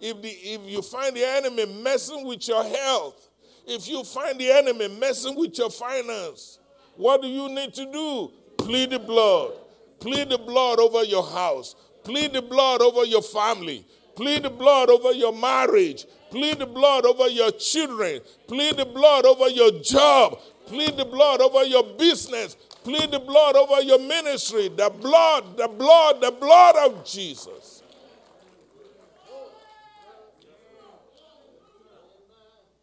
[0.01, 3.29] if, the, if you find the enemy messing with your health,
[3.66, 6.59] if you find the enemy messing with your finance,
[6.97, 8.31] what do you need to do?
[8.57, 9.53] Plead the blood.
[10.01, 11.74] Plead the blood over your house.
[12.05, 13.85] Plead the blood over your family.
[14.19, 16.05] Plead the blood over your marriage.
[16.33, 18.21] Plead the blood over your children.
[18.49, 20.41] Plead the blood over your job.
[20.66, 22.57] Plead the blood over your business.
[22.83, 24.71] Plead the blood over your ministry.
[24.71, 27.85] The blood, the blood, the blood of Jesus.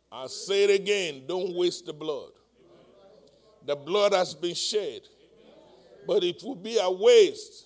[0.09, 2.31] I say it again don't waste the blood.
[3.65, 5.01] The blood has been shed,
[6.07, 7.65] but it will be a waste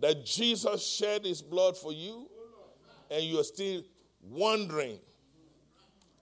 [0.00, 2.27] that Jesus shed his blood for you
[3.10, 3.82] and you are still
[4.22, 4.98] wandering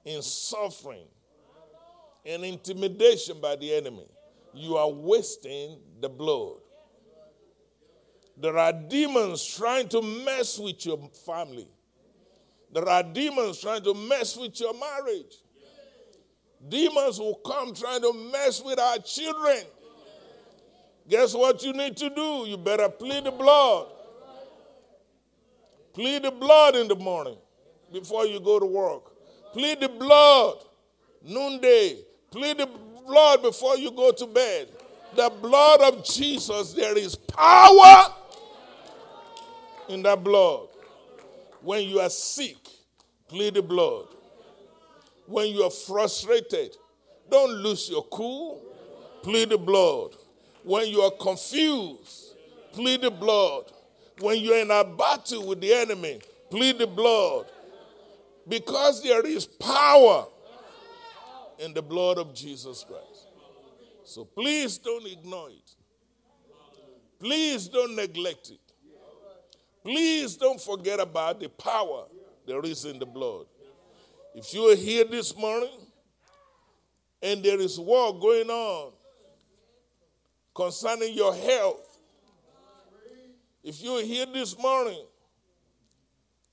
[0.04, 1.06] in suffering
[2.24, 4.06] and intimidation by the enemy.
[4.54, 6.56] You are wasting the blood.
[8.38, 11.68] There are demons trying to mess with your family.
[12.72, 15.36] There are demons trying to mess with your marriage.
[16.68, 19.62] Demons will come trying to mess with our children.
[21.08, 22.44] Guess what you need to do?
[22.46, 23.88] You better plead the blood.
[25.96, 27.38] Plead the blood in the morning
[27.90, 29.04] before you go to work.
[29.54, 30.58] Plead the blood
[31.24, 32.00] noonday.
[32.30, 32.68] Plead the
[33.06, 34.68] blood before you go to bed.
[35.14, 38.12] The blood of Jesus, there is power
[39.88, 40.68] in that blood.
[41.62, 42.58] When you are sick,
[43.26, 44.08] plead the blood.
[45.24, 46.76] When you are frustrated,
[47.30, 48.62] don't lose your cool,
[49.22, 50.10] plead the blood.
[50.62, 52.34] When you are confused,
[52.72, 53.72] plead the blood.
[54.20, 57.46] When you're in a battle with the enemy, plead the blood.
[58.48, 60.26] Because there is power
[61.58, 63.26] in the blood of Jesus Christ.
[64.04, 65.74] So please don't ignore it.
[67.18, 68.60] Please don't neglect it.
[69.82, 72.04] Please don't forget about the power
[72.46, 73.46] there is in the blood.
[74.34, 75.78] If you are here this morning
[77.22, 78.92] and there is war going on
[80.54, 81.85] concerning your health,
[83.66, 85.04] if you're here this morning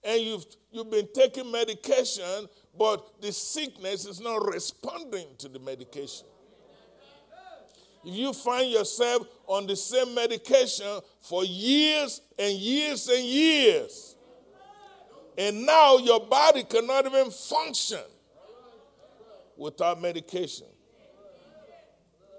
[0.04, 6.26] and you've, you've been taking medication, but the sickness is not responding to the medication.
[8.04, 10.88] If you find yourself on the same medication
[11.22, 14.16] for years and years and years,
[15.38, 18.02] and now your body cannot even function
[19.56, 20.68] without medication,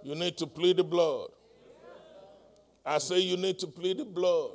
[0.02, 1.28] you need to plead the blood.
[2.84, 4.50] I say you need to plead the blood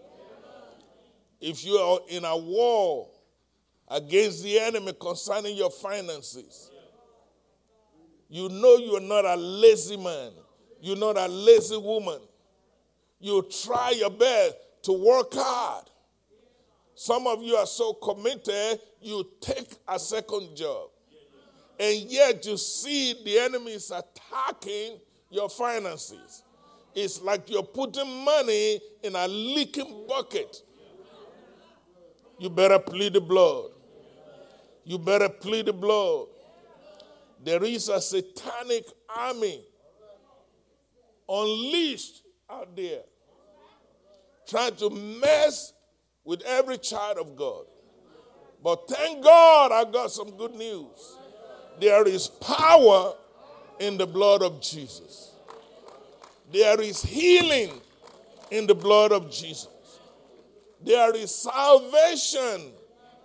[1.39, 3.09] if you are in a war
[3.87, 6.71] against the enemy concerning your finances,
[8.31, 10.31] You know you're not a lazy man.
[10.79, 12.19] You're not a lazy woman.
[13.19, 15.85] You try your best to work hard.
[16.93, 20.89] Some of you are so committed, you take a second job.
[21.79, 24.99] And yet you see the enemy is attacking
[25.31, 26.43] your finances.
[26.93, 30.61] It's like you're putting money in a leaking bucket.
[32.39, 33.71] You better plead the blood.
[34.85, 36.27] You better plead the blood.
[37.43, 38.85] There is a satanic
[39.15, 39.63] army
[41.27, 43.01] unleashed out there
[44.47, 45.73] trying to mess
[46.23, 47.65] with every child of God.
[48.63, 51.17] But thank God I got some good news.
[51.79, 53.13] There is power
[53.79, 55.31] in the blood of Jesus.
[56.51, 57.71] There is healing
[58.51, 59.67] in the blood of Jesus.
[60.83, 62.71] There is salvation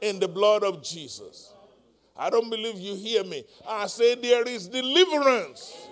[0.01, 1.53] in the blood of Jesus.
[2.17, 3.45] I don't believe you hear me.
[3.67, 5.89] I say there is deliverance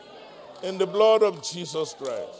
[0.63, 2.39] in the blood of Jesus Christ.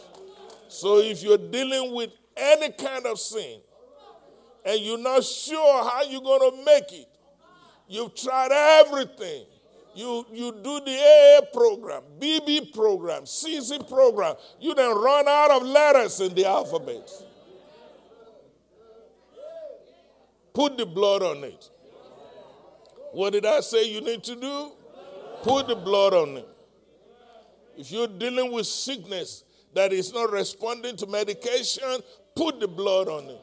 [0.67, 3.59] So if you're dealing with any kind of sin
[4.65, 7.09] and you're not sure how you're going to make it,
[7.87, 9.45] you've tried everything.
[9.95, 14.35] You, you do the AA program, BB program, CC program.
[14.59, 17.07] You then run out of letters in the alphabet.
[20.53, 21.69] Put the blood on it.
[23.11, 24.71] What did I say you need to do?
[25.41, 26.47] Put the blood on it.
[27.77, 29.43] If you're dealing with sickness
[29.73, 32.01] that is not responding to medication,
[32.35, 33.41] put the blood on it.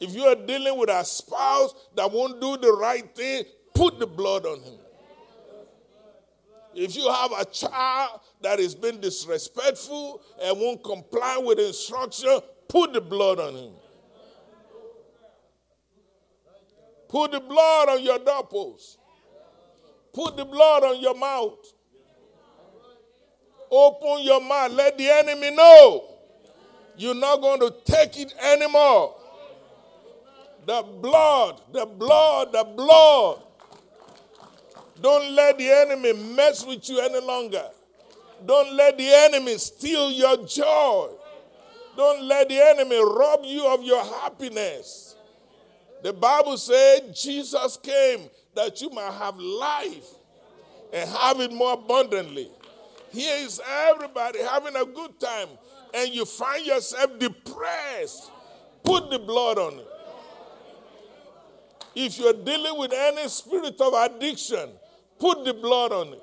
[0.00, 3.44] If you are dealing with a spouse that won't do the right thing,
[3.74, 4.78] put the blood on him.
[6.74, 12.92] If you have a child that is being disrespectful and won't comply with instruction, put
[12.92, 13.72] the blood on him.
[17.12, 18.98] Put the blood on your doorpost.
[20.14, 21.58] Put the blood on your mouth.
[23.70, 24.72] Open your mouth.
[24.72, 26.04] Let the enemy know
[26.96, 29.14] you're not going to take it anymore.
[30.64, 33.42] The blood, the blood, the blood.
[34.98, 37.68] Don't let the enemy mess with you any longer.
[38.46, 41.10] Don't let the enemy steal your joy.
[41.94, 45.11] Don't let the enemy rob you of your happiness.
[46.02, 50.06] The Bible said Jesus came that you might have life
[50.92, 52.50] and have it more abundantly.
[53.10, 55.48] Here is everybody having a good time,
[55.94, 58.30] and you find yourself depressed.
[58.82, 59.86] Put the blood on it.
[61.94, 64.70] If you're dealing with any spirit of addiction,
[65.18, 66.22] put the blood on it.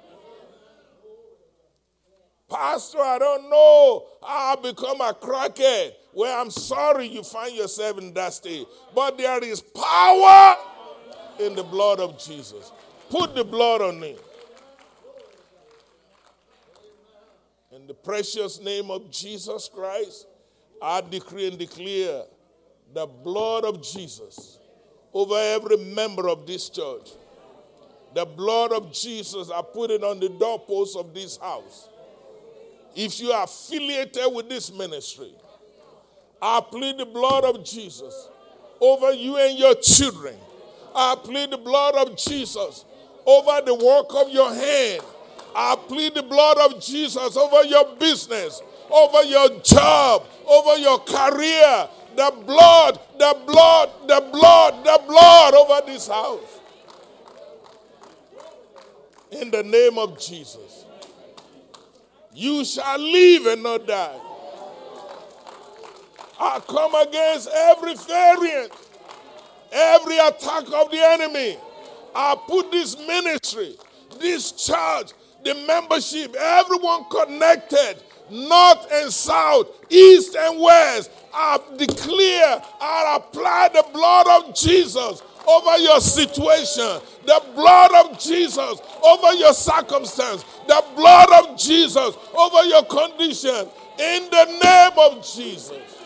[2.50, 5.92] Pastor, I don't know how I become a crackhead.
[6.14, 8.68] Well, I'm sorry you find yourself in that state.
[8.96, 10.56] But there is power
[11.40, 12.72] in the blood of Jesus.
[13.10, 14.24] Put the blood on it.
[17.72, 20.28] In the precious name of Jesus Christ,
[20.82, 22.24] I decree and declare
[22.94, 24.60] the blood of Jesus
[25.14, 27.12] over every member of this church.
[28.16, 31.90] The blood of Jesus, I put it on the doorposts of this house.
[32.96, 35.34] If you are affiliated with this ministry,
[36.42, 38.30] I plead the blood of Jesus
[38.80, 40.36] over you and your children.
[40.96, 42.86] I plead the blood of Jesus
[43.26, 45.04] over the work of your hand.
[45.56, 51.90] I plead the blood of Jesus over your business, over your job, over your career.
[52.16, 56.60] The blood, the blood, the blood, the blood over this house.
[59.32, 60.86] In the name of Jesus.
[62.34, 64.29] You shall live and not die.
[66.40, 68.72] I come against every variant,
[69.72, 71.58] every attack of the enemy.
[72.16, 73.76] I put this ministry,
[74.20, 75.12] this church,
[75.44, 77.98] the membership, everyone connected,
[78.32, 81.12] north and south, east and west.
[81.34, 88.80] I declare, I apply the blood of Jesus over your situation, the blood of Jesus
[89.04, 93.68] over your circumstance, the blood of Jesus over your condition,
[94.00, 95.99] in the name of Jesus.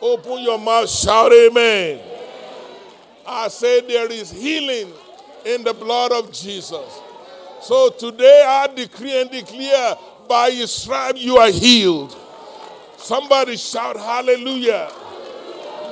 [0.00, 2.00] Open your mouth, shout amen.
[3.26, 4.92] I say there is healing
[5.44, 7.00] in the blood of Jesus.
[7.62, 9.96] So today I decree and declare
[10.28, 12.16] by his stripe you are healed.
[12.96, 14.90] Somebody shout hallelujah.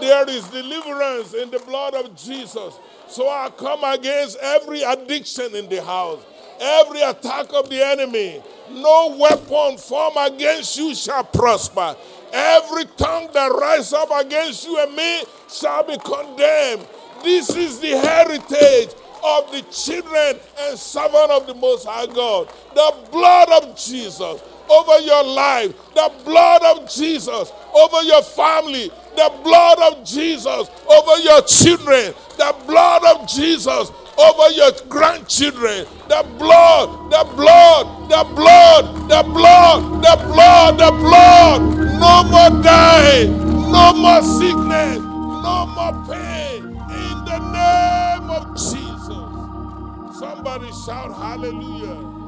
[0.00, 2.78] There is deliverance in the blood of Jesus.
[3.08, 6.22] So I come against every addiction in the house,
[6.60, 8.42] every attack of the enemy.
[8.70, 11.96] No weapon formed against you shall prosper.
[12.34, 16.84] Every tongue that rises up against you and me shall be condemned.
[17.22, 18.90] This is the heritage
[19.22, 22.48] of the children and servant of the Most High God.
[22.74, 29.32] The blood of Jesus over your life, the blood of Jesus over your family, the
[29.44, 35.86] blood of Jesus over your children, the blood of Jesus over your grandchildren.
[36.08, 41.83] The blood, the blood, the blood, the blood, the blood, the blood.
[42.00, 43.38] No more dying,
[43.72, 46.64] no more sickness, no more pain.
[46.64, 50.18] In the name of Jesus.
[50.18, 52.24] Somebody shout hallelujah.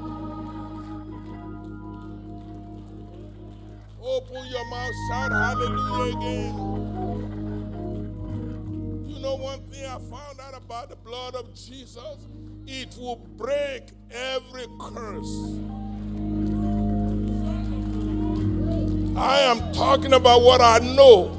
[4.02, 6.54] Open your mouth, shout hallelujah again
[9.06, 12.18] You know one thing I found out about the blood of Jesus?
[12.66, 15.58] It will break every curse.
[19.16, 21.32] I am talking about what I know.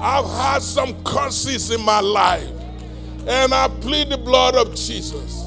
[0.00, 2.48] I've had some curses in my life,
[3.26, 5.44] and I plead the blood of Jesus.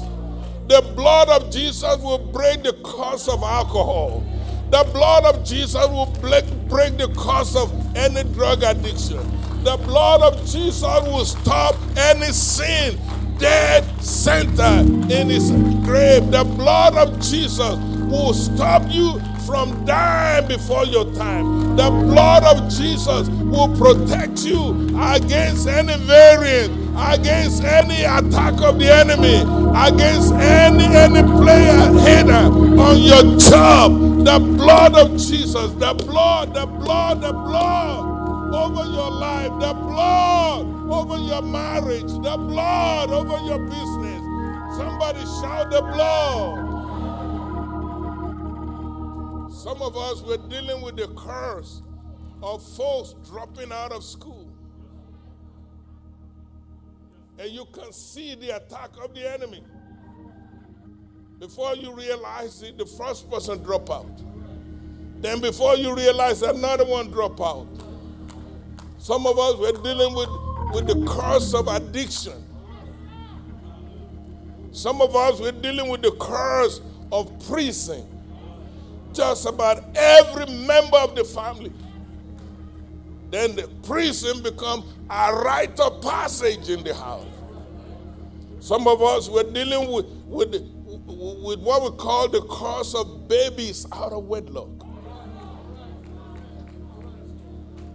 [0.68, 4.22] The blood of Jesus will break the curse of alcohol.
[4.70, 9.20] The blood of Jesus will break, break the curse of any drug addiction.
[9.64, 12.98] The blood of Jesus will stop any sin,
[13.38, 14.80] dead center
[15.12, 15.50] in his
[15.86, 16.30] grave.
[16.30, 17.76] The blood of Jesus
[18.10, 21.76] will stop you from dying before your time.
[21.76, 28.92] The blood of Jesus will protect you against any variant, against any attack of the
[28.92, 29.42] enemy,
[29.76, 32.46] against any any player header
[32.80, 33.92] on your job.
[34.24, 40.66] The blood of Jesus, the blood, the blood, the blood over your life, the blood
[40.90, 44.22] over your marriage, the blood over your business.
[44.76, 46.71] Somebody shout the blood.
[49.62, 51.82] Some of us were dealing with the curse
[52.42, 54.50] of folks dropping out of school.
[57.38, 59.62] And you can see the attack of the enemy.
[61.38, 64.10] Before you realize it, the first person drop out.
[65.20, 67.68] Then before you realize another one drop out.
[68.98, 70.28] Some of us were dealing with,
[70.74, 72.44] with the curse of addiction.
[74.72, 76.80] Some of us were dealing with the curse
[77.12, 78.11] of prison.
[79.12, 81.72] Just about every member of the family.
[83.30, 87.26] Then the prison become a rite of passage in the house.
[88.60, 93.86] Some of us were dealing with, with, with what we call the curse of babies
[93.92, 94.68] out of wedlock.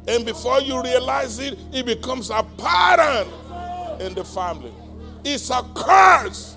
[0.08, 3.28] And before you realize it, it becomes a pattern
[4.00, 4.74] in the family.
[5.24, 6.56] It's a curse.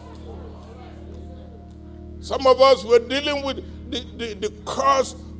[2.20, 4.50] Some of us were dealing with the, the, the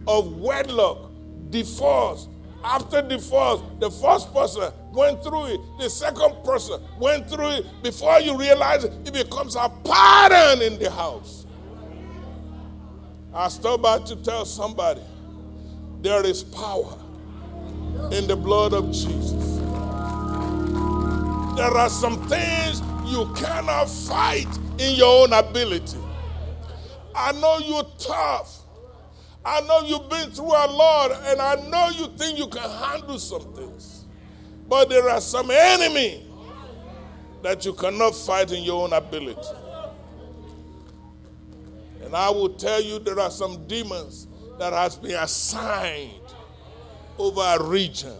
[0.07, 1.11] of wedlock,
[1.51, 2.28] divorce.
[2.62, 7.82] After divorce, the first person went through it, the second person went through it.
[7.82, 11.46] Before you realize it, it becomes a pattern in the house.
[13.32, 15.01] I stop by to tell somebody
[16.03, 16.98] there is power
[18.12, 19.57] in the blood of Jesus.
[21.57, 24.48] There are some things you cannot fight
[24.78, 25.98] in your own ability.
[27.14, 28.58] I know you're tough.
[29.44, 33.18] I know you've been through a lot, and I know you think you can handle
[33.18, 34.04] some things.
[34.68, 36.26] But there are some enemy
[37.42, 39.56] that you cannot fight in your own ability.
[42.04, 46.34] And I will tell you there are some demons that has been assigned
[47.18, 48.14] over a region.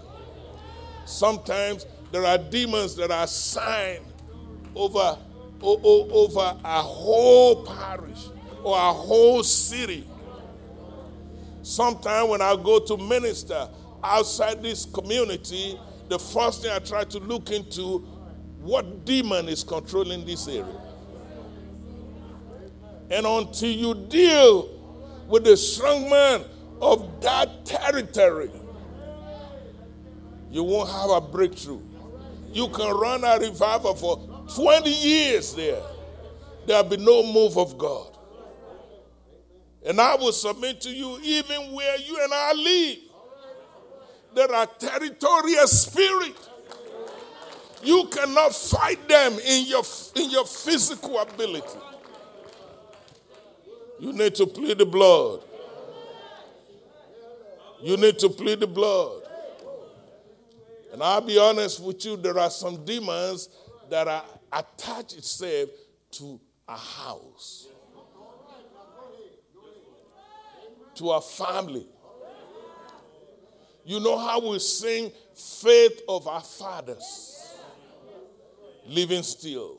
[1.05, 4.07] Sometimes there are demons that are assigned
[4.75, 5.19] over,
[5.63, 8.29] over a whole parish
[8.63, 10.07] or a whole city.
[11.63, 13.69] Sometimes when I go to minister
[14.03, 17.99] outside this community, the first thing I try to look into
[18.61, 20.81] what demon is controlling this area.
[23.11, 24.69] And until you deal
[25.29, 26.45] with the strong man
[26.81, 28.51] of that territory,
[30.51, 31.81] you won't have a breakthrough.
[32.53, 35.83] You can run a revival for 20 years there.
[36.67, 38.10] There'll be no move of God.
[39.85, 42.99] And I will submit to you, even where you and I live,
[44.35, 46.49] there are territorial spirits.
[47.83, 49.83] You cannot fight them in your,
[50.15, 51.79] in your physical ability.
[53.99, 55.41] You need to plead the blood.
[57.83, 59.23] You need to plead the blood.
[60.93, 63.49] And I'll be honest with you, there are some demons
[63.89, 65.71] that are attach itself
[66.13, 67.69] to a house,
[71.01, 71.87] to a family.
[73.85, 77.57] You know how we sing faith of our fathers,
[78.87, 79.79] living still.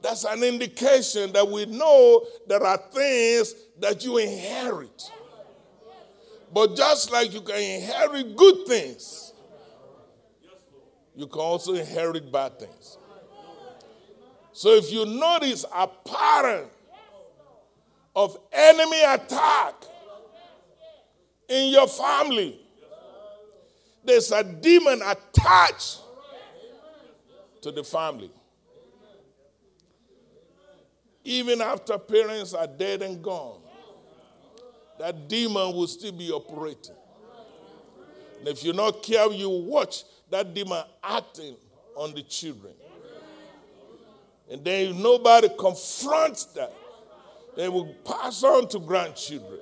[0.00, 5.10] that's an indication that we know there are things that you inherit.
[6.52, 9.32] But just like you can inherit good things,
[11.16, 12.98] you can also inherit bad things.
[14.52, 16.68] So if you notice a pattern
[18.14, 19.74] of enemy attack
[21.54, 22.58] in your family,
[24.04, 26.00] there's a demon attached
[27.62, 28.30] to the family.
[31.22, 33.60] Even after parents are dead and gone,
[34.98, 36.96] that demon will still be operating.
[38.40, 41.56] And if you're not careful, you watch that demon acting
[41.96, 42.74] on the children.
[44.50, 46.72] And then if nobody confronts that,
[47.56, 49.60] they will pass on to grandchildren.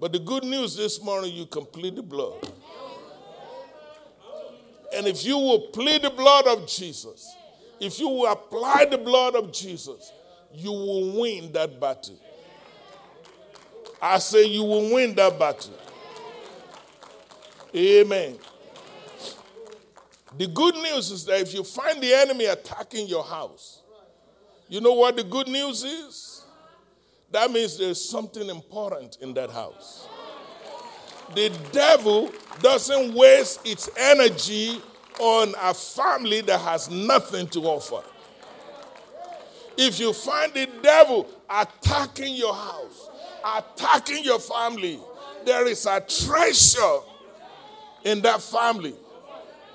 [0.00, 2.52] But the good news this morning, you complete the blood.
[4.94, 7.34] And if you will plead the blood of Jesus,
[7.80, 10.12] if you will apply the blood of Jesus,
[10.52, 12.18] you will win that battle.
[14.00, 15.74] I say you will win that battle.
[17.74, 18.38] Amen.
[20.36, 23.82] The good news is that if you find the enemy attacking your house,
[24.68, 26.37] you know what the good news is?
[27.30, 30.08] That means there's something important in that house.
[31.34, 34.80] The devil doesn't waste its energy
[35.20, 38.02] on a family that has nothing to offer.
[39.76, 43.10] If you find the devil attacking your house,
[43.44, 44.98] attacking your family,
[45.44, 46.98] there is a treasure
[48.04, 48.94] in that family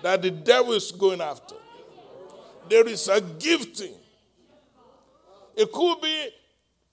[0.02, 1.56] that the devil is going after.
[2.68, 3.94] There is a gifting.
[5.56, 6.30] It could be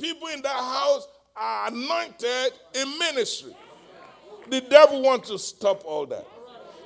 [0.00, 3.54] people in that house are anointed in ministry.
[4.48, 6.26] The devil wants to stop all that.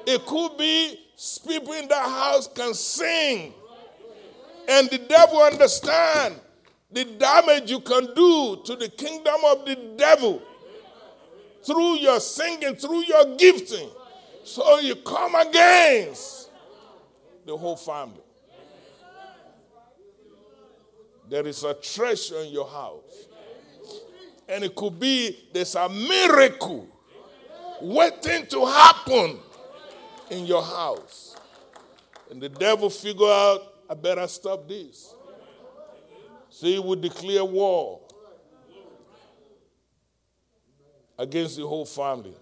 [0.07, 1.01] It could be
[1.47, 3.55] people in that house can sing.
[4.69, 6.41] And the devil understand
[6.91, 10.43] the damage you can do to the kingdom of the devil
[11.65, 13.89] through your singing, through your gifting.
[14.45, 16.51] So you come against
[17.47, 18.24] the whole family.
[21.29, 23.27] There is a treasure in your house.
[24.49, 26.87] And it could be there's a miracle
[27.81, 29.39] waiting to happen
[30.31, 31.37] in your house.
[32.31, 35.15] And the devil figure out, I better stop this.
[36.51, 38.01] So he would declare war
[41.19, 42.35] against the whole family.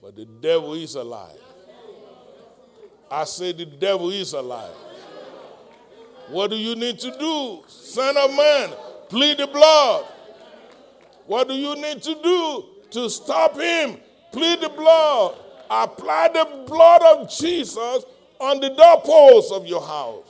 [0.00, 1.38] But the devil is alive.
[3.10, 4.74] I say the devil is alive.
[6.28, 8.70] What do you need to do, son of man?
[9.08, 10.06] Plead the blood.
[11.26, 13.98] What do you need to do to stop him?
[14.32, 15.36] Plead the blood.
[15.70, 18.04] Apply the blood of Jesus
[18.38, 20.28] on the doorposts of your house.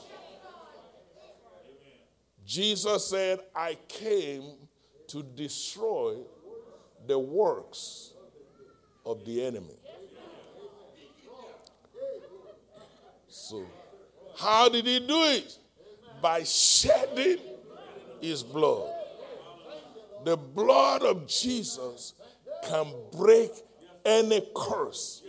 [2.45, 4.43] Jesus said, I came
[5.07, 6.17] to destroy
[7.07, 8.13] the works
[9.05, 9.77] of the enemy.
[13.27, 13.65] So,
[14.37, 15.57] how did he do it?
[16.25, 17.37] By shedding
[18.19, 18.89] his blood.
[20.23, 22.15] The blood of Jesus
[22.67, 23.51] can break
[24.03, 25.21] any curse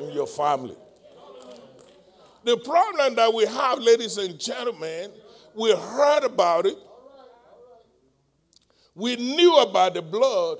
[0.00, 0.74] in your family.
[2.42, 5.12] The problem that we have, ladies and gentlemen,
[5.54, 6.78] we heard about it,
[8.96, 10.58] we knew about the blood,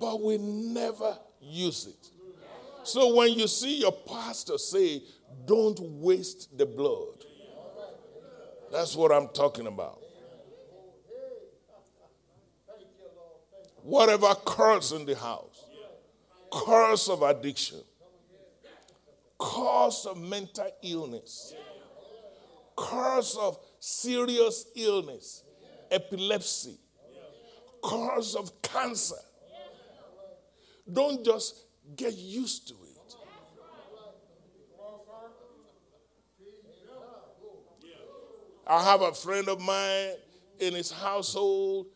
[0.00, 2.10] but we never use it.
[2.84, 5.02] So when you see your pastor say,
[5.44, 7.26] don't waste the blood,
[8.70, 10.00] that's what I'm talking about.
[13.82, 15.64] Whatever curse in the house,
[16.52, 17.80] curse of addiction,
[19.38, 21.54] curse of mental illness,
[22.76, 25.44] curse of serious illness,
[25.90, 26.78] epilepsy,
[27.82, 29.16] curse of cancer.
[30.92, 31.64] Don't just
[31.96, 32.89] get used to it.
[38.70, 40.12] I have a friend of mine
[40.60, 41.88] in his household,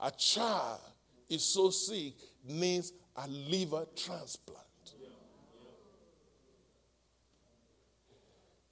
[0.00, 0.80] a child
[1.28, 2.14] is so sick,
[2.48, 4.58] needs a liver transplant.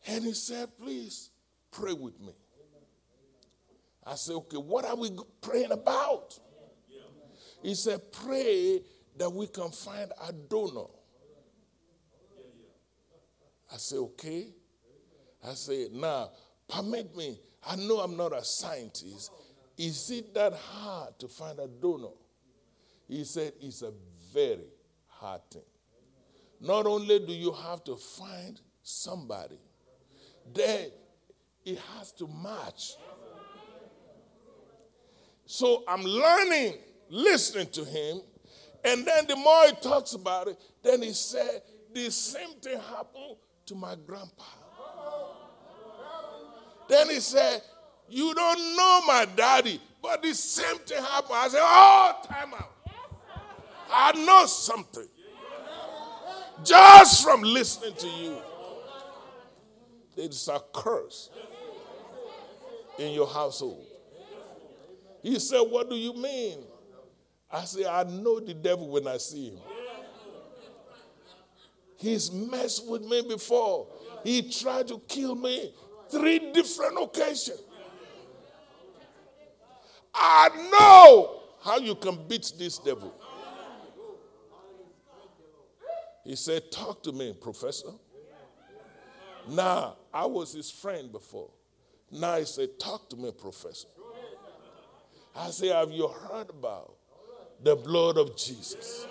[0.06, 1.28] And he said, Please
[1.70, 2.32] pray with me.
[4.06, 5.10] I said, Okay, what are we
[5.42, 6.38] praying about?
[7.62, 8.80] He said, Pray
[9.18, 10.88] that we can find a donor.
[13.70, 14.46] I said, Okay.
[15.46, 16.30] I said, Now,
[16.70, 17.38] permit me.
[17.66, 19.30] I know I'm not a scientist.
[19.76, 22.08] Is it that hard to find a donor?
[23.08, 23.92] He said, It's a
[24.32, 24.68] very
[25.06, 25.62] hard thing.
[26.60, 29.58] Not only do you have to find somebody,
[30.52, 30.90] then
[31.64, 32.94] it has to match.
[35.46, 36.74] So I'm learning,
[37.08, 38.20] listening to him,
[38.84, 41.62] and then the more he talks about it, then he said,
[41.92, 44.44] the same thing happened to my grandpa.
[46.90, 47.62] Then he said,
[48.08, 51.34] You don't know my daddy, but the same thing happened.
[51.34, 52.72] I said, Oh, time out.
[53.92, 55.06] I know something.
[56.64, 58.36] Just from listening to you,
[60.16, 61.30] it's a curse
[62.98, 63.86] in your household.
[65.22, 66.64] He said, What do you mean?
[67.52, 69.58] I said, I know the devil when I see him.
[71.98, 73.86] He's messed with me before.
[74.24, 75.72] He tried to kill me
[76.10, 77.60] three different occasions.
[80.14, 83.14] I know how you can beat this devil.
[86.24, 87.92] He said, Talk to me, professor.
[89.48, 91.50] Now, I was his friend before.
[92.10, 93.88] Now he said, Talk to me, professor.
[95.34, 96.94] I said, Have you heard about
[97.62, 99.06] the blood of Jesus?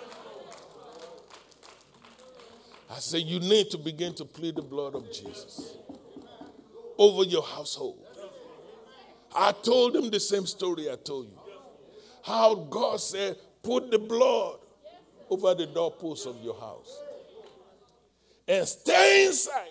[2.90, 5.76] I said, You need to begin to plead the blood of Jesus
[7.00, 8.06] over your household.
[9.34, 11.38] I told them the same story I told you.
[12.22, 14.58] How God said, Put the blood
[15.30, 17.00] over the doorposts of your house
[18.48, 19.68] and stay inside.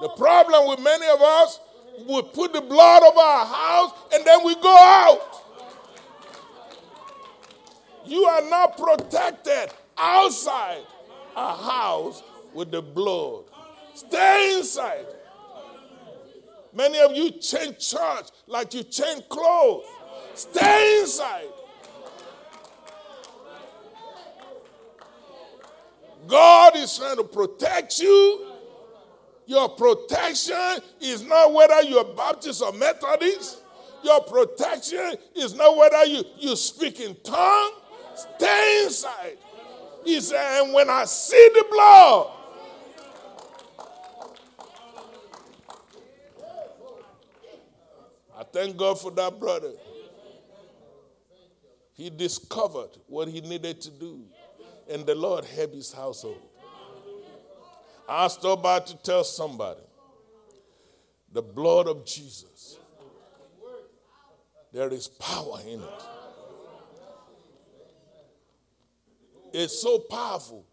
[0.00, 1.60] The problem with many of us,
[2.08, 5.44] we put the blood over our house and then we go out.
[8.04, 10.82] You are not protected outside
[11.36, 12.22] a house
[12.52, 13.44] with the blood.
[13.94, 15.06] Stay inside.
[16.74, 19.84] Many of you change church like you change clothes.
[20.34, 21.48] Stay inside.
[26.26, 28.52] God is trying to protect you.
[29.46, 33.62] Your protection is not whether you're Baptist or Methodist.
[34.02, 37.72] Your protection is not whether you, you speak in tongue.
[38.14, 39.36] Stay inside.
[40.04, 42.30] He said, and when I see the blood,
[48.52, 49.72] thank God for that brother.
[51.94, 54.24] He discovered what he needed to do,
[54.88, 56.40] and the Lord helped his household.
[58.08, 59.80] I stopped by to tell somebody
[61.32, 62.78] the blood of Jesus.
[64.72, 66.02] There is power in it.
[69.52, 70.66] It's so powerful.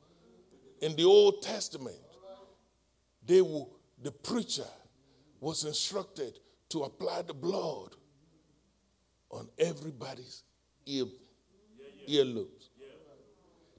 [0.82, 1.98] In the Old Testament,
[3.26, 3.70] they will,
[4.02, 4.68] the preacher
[5.42, 6.40] was instructed
[6.70, 7.96] to apply the blood
[9.32, 10.44] on everybody's
[10.86, 11.06] ear,
[12.08, 12.70] earlobes.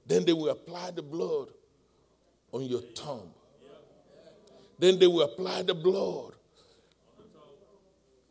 [0.05, 1.49] Then they will apply the blood
[2.51, 3.31] on your tongue.
[4.79, 6.33] Then they will apply the blood.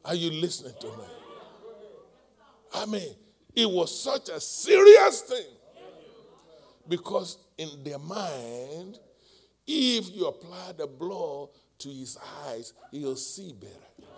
[0.05, 1.05] Are you listening to me?
[2.75, 3.15] I mean,
[3.55, 5.47] it was such a serious thing
[6.89, 8.99] because in their mind,
[9.67, 14.10] if you apply the blood to his eyes, he'll see better.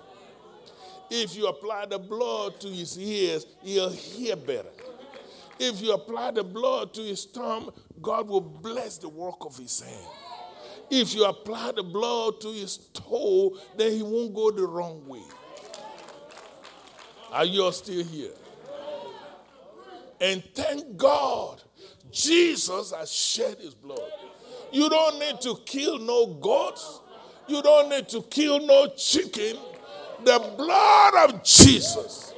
[1.11, 4.71] If you apply the blood to his ears, he'll hear better.
[5.59, 9.81] If you apply the blood to his tongue, God will bless the work of his
[9.81, 10.07] hand.
[10.91, 15.23] If you apply the blood to his toe, then he won't go the wrong way.
[17.31, 18.33] Are you still here?
[20.21, 21.63] And thank God
[22.11, 24.11] Jesus has shed his blood.
[24.71, 27.01] You don't need to kill no goats.
[27.49, 29.57] You don't need to kill no chicken.
[30.25, 32.33] The blood of Jesus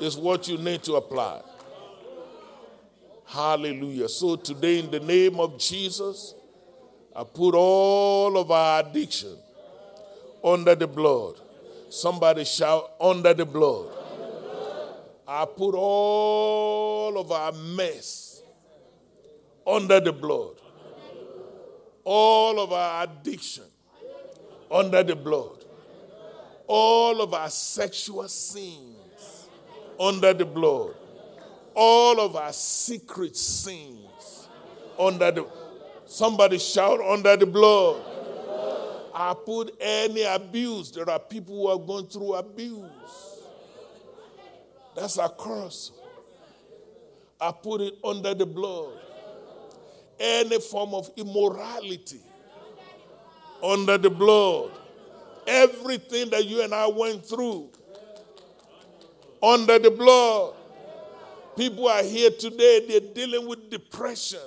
[0.00, 1.42] is what you need to apply.
[3.26, 4.08] Hallelujah.
[4.08, 6.34] So today, in the name of Jesus,
[7.14, 9.36] I put all of our addiction
[10.42, 11.40] under the blood.
[11.88, 13.88] Somebody shout, under the blood.
[15.26, 18.42] I put all of our mess
[19.66, 20.56] under the blood.
[22.04, 23.64] All of our addiction
[24.70, 25.63] under the blood.
[26.66, 29.48] All of our sexual sins
[30.00, 30.94] under the blood.
[31.74, 34.48] All of our secret sins
[34.98, 35.46] under the
[36.06, 38.00] Somebody shout under the blood.
[39.14, 40.90] I put any abuse.
[40.90, 43.42] There are people who are going through abuse.
[44.94, 45.92] That's a curse.
[47.40, 48.92] I put it under the blood.
[50.20, 52.20] Any form of immorality
[53.62, 54.70] under the blood.
[55.46, 57.70] Everything that you and I went through
[59.42, 60.54] under the blood.
[61.56, 64.40] People are here today, they're dealing with depression.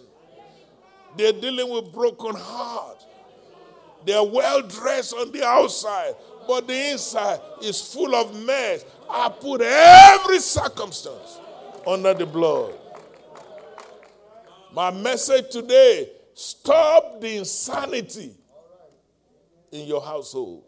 [1.15, 3.03] They're dealing with broken heart.
[4.05, 6.15] They are well dressed on the outside,
[6.47, 8.85] but the inside is full of mess.
[9.09, 11.39] I put every circumstance
[11.85, 12.73] under the blood.
[14.73, 18.35] My message today stop the insanity
[19.71, 20.66] in your household.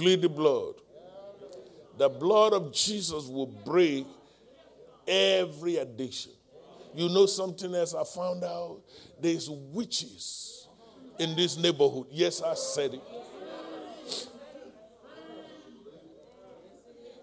[0.00, 0.76] Plead the blood.
[1.98, 4.06] The blood of Jesus will break
[5.06, 6.32] every addiction.
[6.94, 8.80] You know something else I found out?
[9.20, 10.68] There's witches
[11.18, 12.06] in this neighborhood.
[12.10, 13.02] Yes, I said it.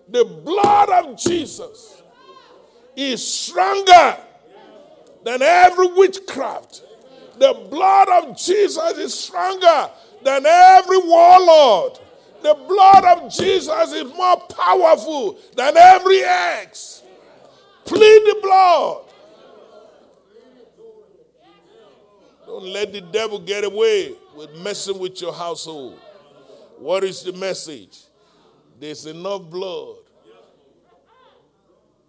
[0.09, 2.03] The blood of Jesus
[2.95, 4.17] is stronger
[5.23, 6.83] than every witchcraft.
[7.39, 9.89] The blood of Jesus is stronger
[10.23, 12.01] than every warlord.
[12.41, 17.03] The blood of Jesus is more powerful than every axe.
[17.85, 19.03] Plead the blood.
[22.45, 25.99] Don't let the devil get away with messing with your household.
[26.77, 27.97] What is the message?
[28.79, 29.97] There's enough blood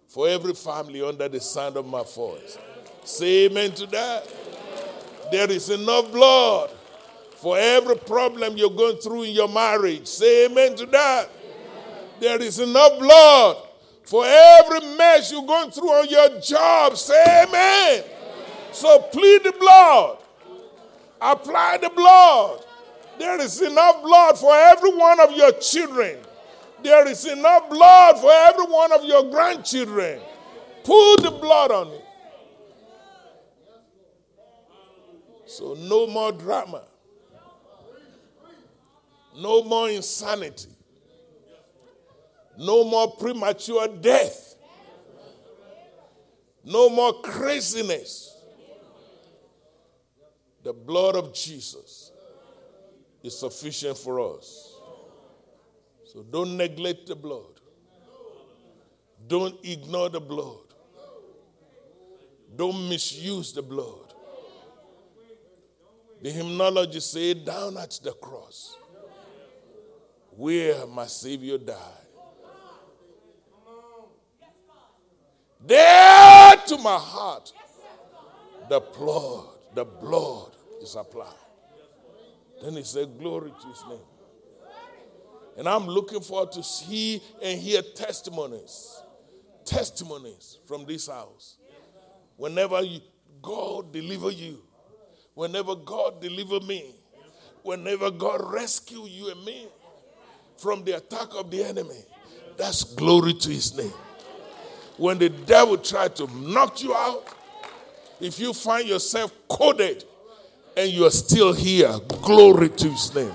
[0.07, 2.57] for every family under the sound of my voice.
[3.03, 4.27] Say amen to that.
[5.31, 6.71] There is enough blood
[7.41, 10.07] for every problem you're going through in your marriage.
[10.07, 11.29] Say amen to that.
[12.19, 13.57] There is enough blood
[14.03, 16.97] for every mess you're going through on your job.
[16.97, 18.03] Say amen.
[18.73, 20.17] So plead the blood.
[21.21, 22.65] Apply the blood.
[23.17, 26.17] There is enough blood for every one of your children.
[26.83, 30.19] There is enough blood for every one of your grandchildren.
[30.83, 32.05] Put the blood on it.
[35.45, 36.83] So, no more drama.
[39.39, 40.69] No more insanity.
[42.57, 44.55] No more premature death.
[46.63, 48.35] No more craziness.
[50.61, 52.11] The blood of Jesus
[53.23, 54.75] is sufficient for us.
[56.05, 57.61] So don't neglect the blood.
[59.27, 60.57] Don't ignore the blood.
[62.55, 64.13] Don't misuse the blood.
[66.21, 68.78] The hymnology say, down at the cross
[70.39, 71.75] where my Savior died.
[75.59, 77.51] There to my heart,
[78.69, 80.51] the blood, the blood
[80.81, 81.27] is applied.
[82.63, 83.99] Then he said, Glory to his name.
[85.57, 89.01] And I'm looking forward to see and hear testimonies,
[89.65, 91.57] testimonies from this house.
[92.37, 93.01] Whenever you,
[93.41, 94.63] God deliver you,
[95.33, 96.95] whenever God deliver me,
[97.61, 99.67] whenever God rescue you and me
[100.59, 102.03] from the attack of the enemy,
[102.57, 103.93] that's glory to his name.
[104.97, 107.23] When the devil tried to knock you out,
[108.19, 110.03] if you find yourself coded
[110.75, 113.31] and you are still here, glory to his name.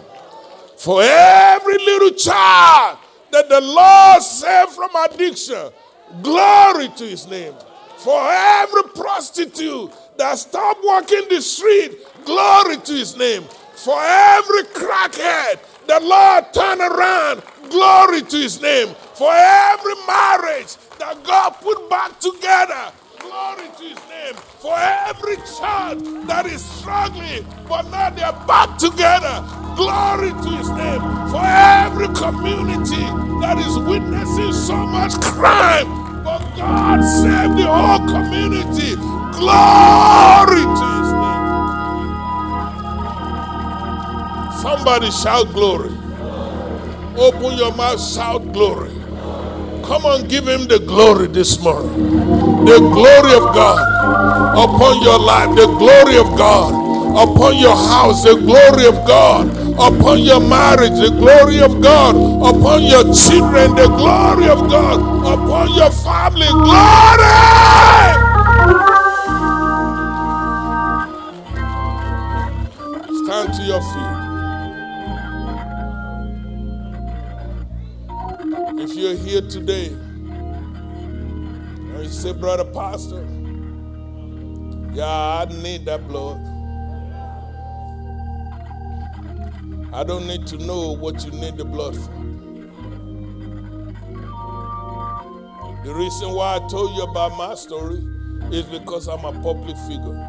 [0.76, 2.98] For every little child
[3.30, 5.70] that the Lord saved from addiction,
[6.22, 7.54] glory to his name.
[7.96, 11.96] For every prostitute that stopped walking the street,
[12.26, 13.44] glory to his name.
[13.76, 17.42] For every crackhead the Lord turn around.
[17.70, 18.94] Glory to his name.
[19.14, 22.92] For every marriage that God put back together.
[23.18, 24.34] Glory to his name.
[24.60, 29.44] For every child that is struggling, but now they're back together.
[29.76, 31.00] Glory to his name.
[31.30, 33.04] For every community
[33.40, 38.94] that is witnessing so much crime, but God saved the whole community.
[39.36, 41.13] Glory to his
[44.64, 45.92] Somebody shout glory.
[47.18, 48.92] Open your mouth, shout glory.
[49.84, 51.92] Come on, give him the glory this morning.
[52.64, 53.76] The glory of God
[54.56, 56.72] upon your life, the glory of God
[57.12, 62.84] upon your house, the glory of God upon your marriage, the glory of God upon
[62.84, 66.48] your children, the glory of God upon your family.
[66.48, 67.36] Glory!
[73.26, 74.13] Stand to your feet.
[78.84, 80.28] If you're here today and
[82.04, 83.26] you say, Brother Pastor,
[84.92, 86.36] yeah, I need that blood.
[89.90, 92.12] I don't need to know what you need the blood for.
[95.86, 98.04] The reason why I told you about my story
[98.52, 100.28] is because I'm a public figure.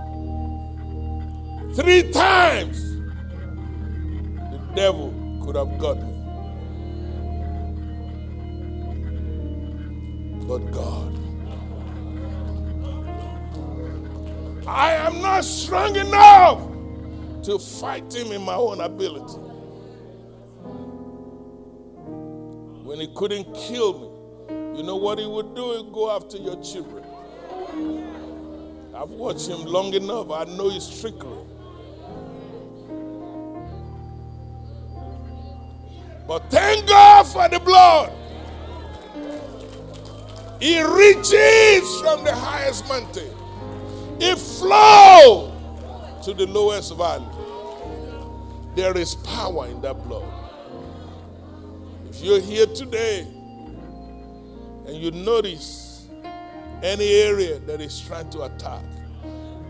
[1.76, 2.82] Three times
[4.50, 5.14] the devil
[5.44, 6.15] could have got me.
[10.48, 11.16] But God.
[14.68, 16.62] I am not strong enough
[17.44, 19.40] to fight him in my own ability.
[22.84, 25.78] When he couldn't kill me, you know what he would do?
[25.78, 27.04] He'd go after your children.
[28.96, 30.32] I've watched him long enough.
[30.32, 31.38] I know his trickery.
[36.28, 38.12] But thank God for the blood.
[40.68, 43.32] It reaches from the highest mountain.
[44.20, 45.54] It flows
[46.26, 47.28] to the lowest valley.
[48.74, 50.28] There is power in that blood.
[52.10, 53.28] If you're here today
[54.88, 56.08] and you notice
[56.82, 58.86] any area that is trying to attack,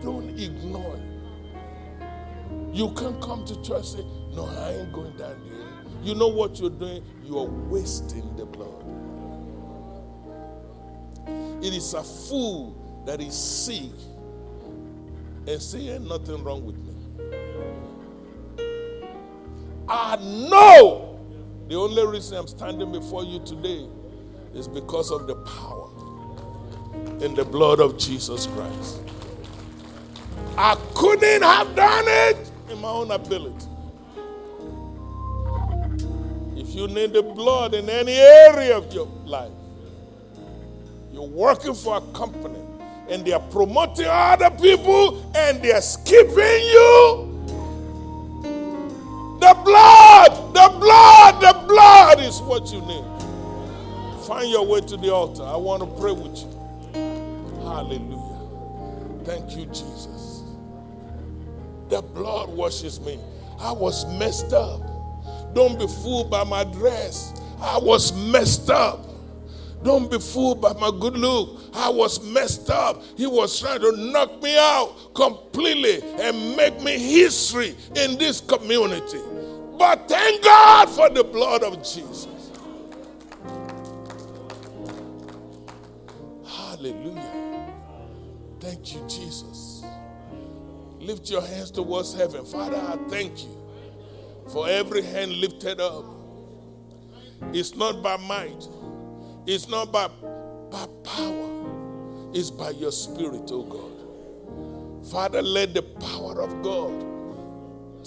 [0.02, 2.06] don't ignore it.
[2.74, 5.68] You can't come to church and say, No, I ain't going down there.
[6.02, 7.04] You know what you're doing?
[7.22, 8.85] You are wasting the blood.
[11.62, 13.90] It is a fool that is sick
[15.46, 16.94] and saying nothing wrong with me.
[19.88, 20.16] I
[20.50, 21.20] know
[21.68, 23.86] the only reason I'm standing before you today
[24.54, 25.90] is because of the power
[27.24, 29.00] in the blood of Jesus Christ.
[30.58, 33.66] I couldn't have done it in my own ability.
[36.56, 39.52] If you need the blood in any area of your life,
[41.16, 42.60] you're working for a company
[43.08, 47.32] and they are promoting other people and they are skipping you.
[49.40, 54.26] The blood, the blood, the blood is what you need.
[54.26, 55.42] Find your way to the altar.
[55.42, 56.50] I want to pray with you.
[57.62, 59.24] Hallelujah.
[59.24, 60.42] Thank you, Jesus.
[61.88, 63.18] The blood washes me.
[63.58, 64.82] I was messed up.
[65.54, 67.32] Don't be fooled by my dress.
[67.58, 69.05] I was messed up.
[69.82, 71.60] Don't be fooled by my good look.
[71.74, 73.02] I was messed up.
[73.16, 79.20] He was trying to knock me out completely and make me history in this community.
[79.78, 82.28] But thank God for the blood of Jesus.
[86.46, 87.72] Hallelujah.
[88.60, 89.84] Thank you, Jesus.
[90.98, 92.44] Lift your hands towards heaven.
[92.44, 93.56] Father, I thank you
[94.52, 96.04] for every hand lifted up.
[97.52, 98.66] It's not by might,
[99.46, 100.08] it's not by,
[100.70, 105.08] by power, it's by your spirit, oh God.
[105.10, 107.04] Father, let the power of God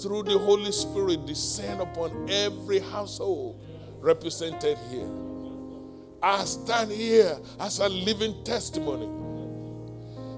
[0.00, 3.60] through the Holy Spirit descend upon every household
[4.00, 5.08] represented here.
[6.22, 9.08] I stand here as a living testimony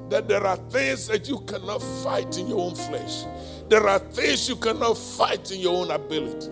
[0.09, 3.25] that there are things that you cannot fight in your own flesh.
[3.69, 6.51] There are things you cannot fight in your own ability.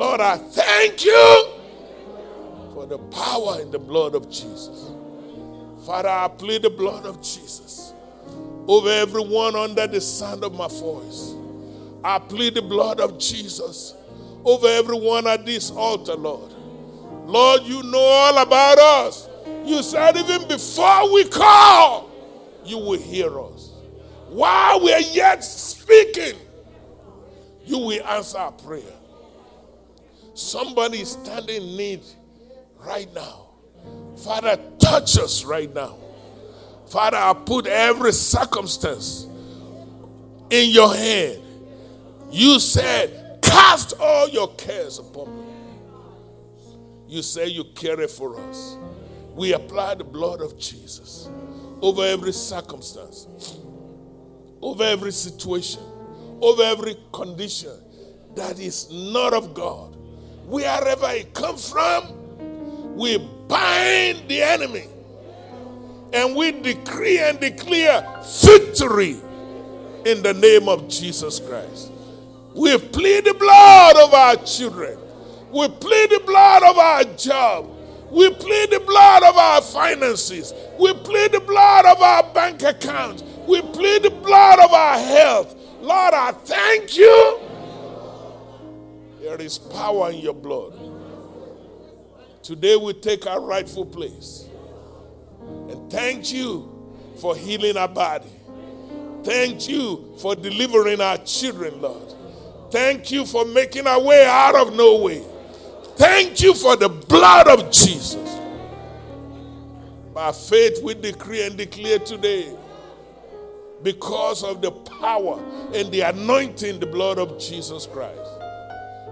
[0.00, 1.44] Lord, I thank you
[2.72, 4.92] for the power in the blood of Jesus.
[5.84, 7.92] Father, I plead the blood of Jesus
[8.66, 11.34] over everyone under the sound of my voice.
[12.02, 13.94] I plead the blood of Jesus
[14.42, 16.50] over everyone at this altar, Lord.
[17.26, 19.28] Lord, you know all about us.
[19.66, 22.10] You said even before we call,
[22.64, 23.72] you will hear us.
[24.30, 26.38] While we are yet speaking,
[27.66, 28.94] you will answer our prayer.
[30.40, 32.00] Somebody is standing in need
[32.78, 33.48] right now.
[34.24, 35.98] Father, touch us right now.
[36.88, 39.26] Father, I put every circumstance
[40.48, 41.42] in your hand.
[42.30, 45.52] You said, Cast all your cares upon me.
[47.06, 48.78] You say you care for us.
[49.34, 51.28] We apply the blood of Jesus
[51.82, 53.26] over every circumstance,
[54.62, 55.82] over every situation,
[56.40, 57.76] over every condition
[58.36, 59.98] that is not of God.
[60.50, 64.88] Wherever it comes from, we bind the enemy
[66.12, 68.02] and we decree and declare
[68.42, 69.16] victory
[70.04, 71.92] in the name of Jesus Christ.
[72.52, 74.98] We plead the blood of our children.
[75.52, 77.70] We plead the blood of our job.
[78.10, 80.52] We plead the blood of our finances.
[80.80, 83.22] We plead the blood of our bank accounts.
[83.46, 85.54] We plead the blood of our health.
[85.80, 87.38] Lord, I thank you.
[89.20, 90.78] There is power in your blood.
[92.42, 94.46] Today we take our rightful place.
[95.68, 96.70] And thank you
[97.20, 98.30] for healing our body.
[99.22, 102.14] Thank you for delivering our children, Lord.
[102.70, 105.22] Thank you for making our way out of no way.
[105.96, 108.38] Thank you for the blood of Jesus.
[110.14, 112.56] By faith, we decree and declare today
[113.82, 115.42] because of the power
[115.74, 118.29] and the anointing, the blood of Jesus Christ.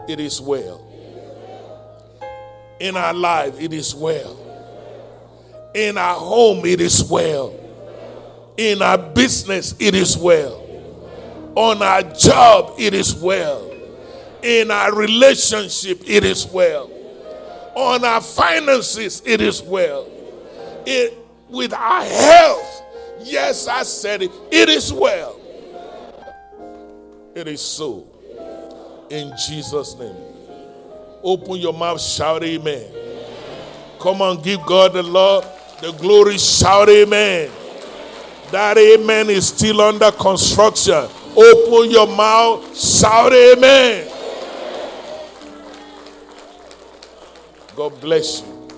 [0.09, 0.85] It is well.
[2.81, 4.37] In our life, it is well.
[5.75, 7.55] In our home, it is well.
[8.57, 10.65] In our business, it is well.
[11.55, 13.71] On our job, it is well.
[14.43, 16.91] In our relationship, it is well.
[17.75, 20.09] On our finances, it is well.
[20.87, 21.19] It,
[21.49, 22.83] with our health,
[23.23, 25.39] yes, I said it, it is well.
[27.35, 28.07] It is so.
[29.11, 30.17] In Jesus' name.
[31.23, 32.85] Open your mouth, shout amen.
[33.99, 35.45] Come on, give God the Lord
[35.81, 37.51] the glory, shout amen.
[38.51, 41.09] That amen is still under construction.
[41.37, 44.11] Open your mouth, shout amen.
[47.77, 48.69] God bless you.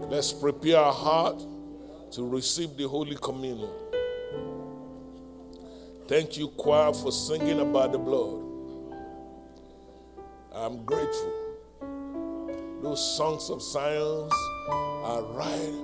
[0.00, 1.42] Let's prepare our heart
[2.12, 3.70] to receive the Holy Communion.
[6.08, 8.51] Thank you, choir, for singing about the blood.
[10.54, 11.32] I'm grateful.
[12.82, 14.28] Those songs of Zion
[14.68, 15.74] are right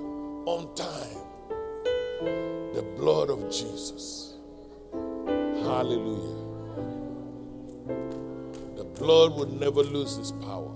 [0.45, 1.17] on time.
[2.73, 4.35] The blood of Jesus.
[4.93, 6.45] Hallelujah.
[8.75, 10.71] The blood will never lose its power.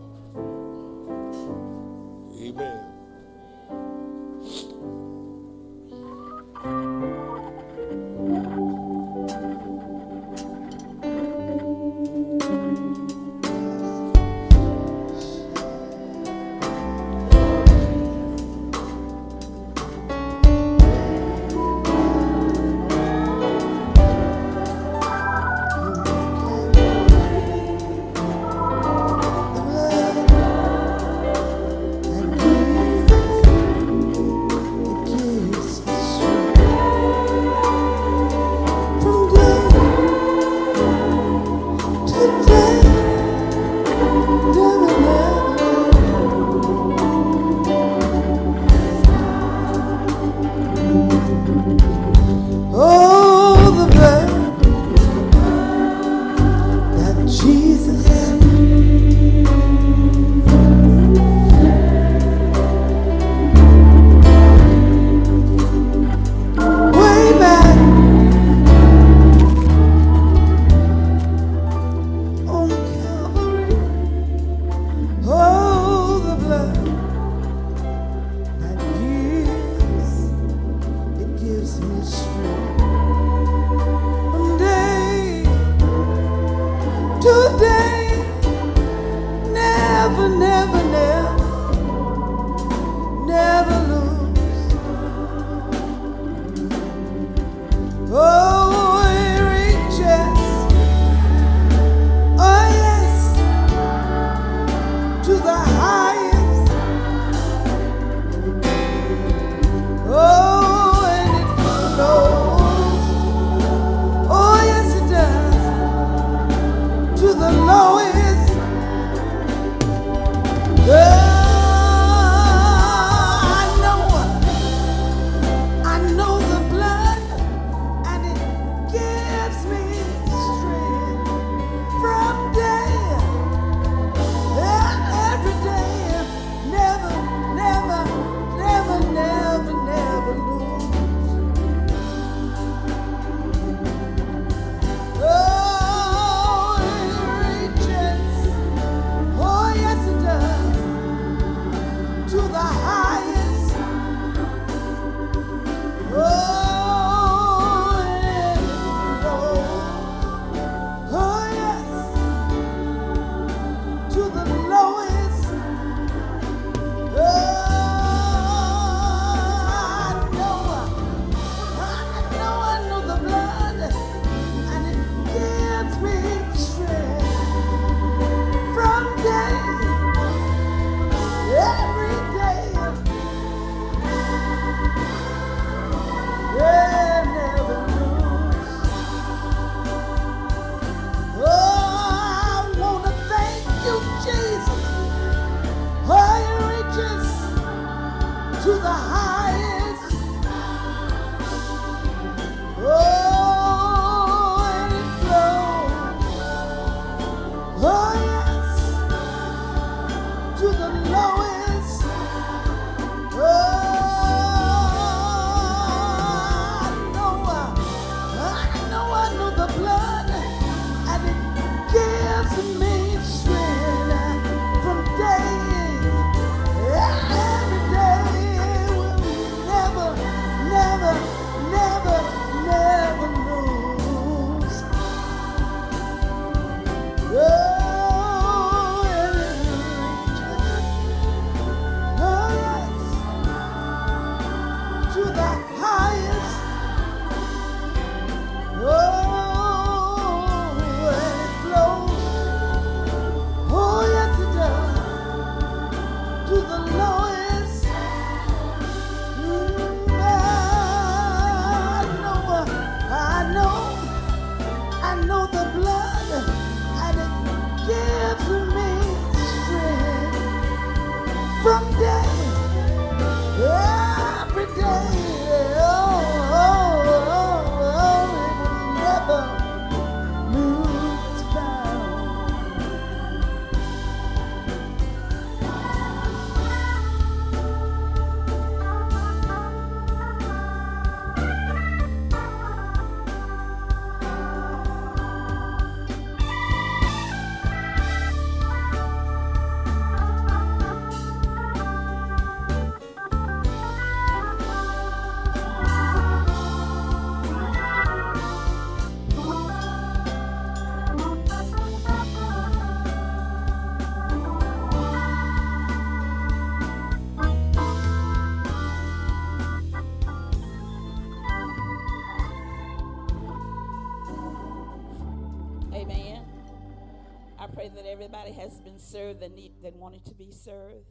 [328.04, 331.10] That everybody has been served that, need, that wanted to be served.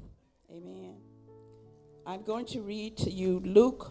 [0.51, 0.97] Amen.
[2.07, 3.91] I'm going to read to you Luke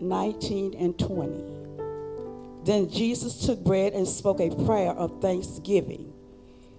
[0.00, 2.64] 19 and 20.
[2.64, 6.12] Then Jesus took bread and spoke a prayer of thanksgiving.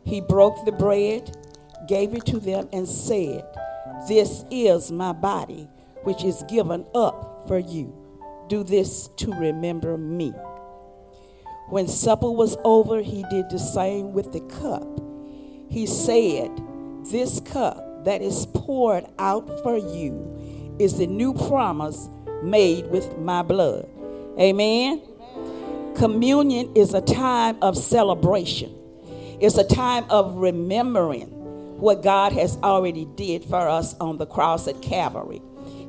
[0.03, 1.37] He broke the bread,
[1.87, 3.45] gave it to them, and said,
[4.07, 5.69] This is my body,
[6.03, 7.95] which is given up for you.
[8.49, 10.33] Do this to remember me.
[11.69, 14.83] When supper was over, he did the same with the cup.
[15.69, 16.51] He said,
[17.09, 22.09] This cup that is poured out for you is the new promise
[22.43, 23.87] made with my blood.
[24.39, 25.01] Amen.
[25.95, 28.75] Communion is a time of celebration.
[29.39, 31.27] It's a time of remembering
[31.79, 35.41] what God has already did for us on the cross at Calvary.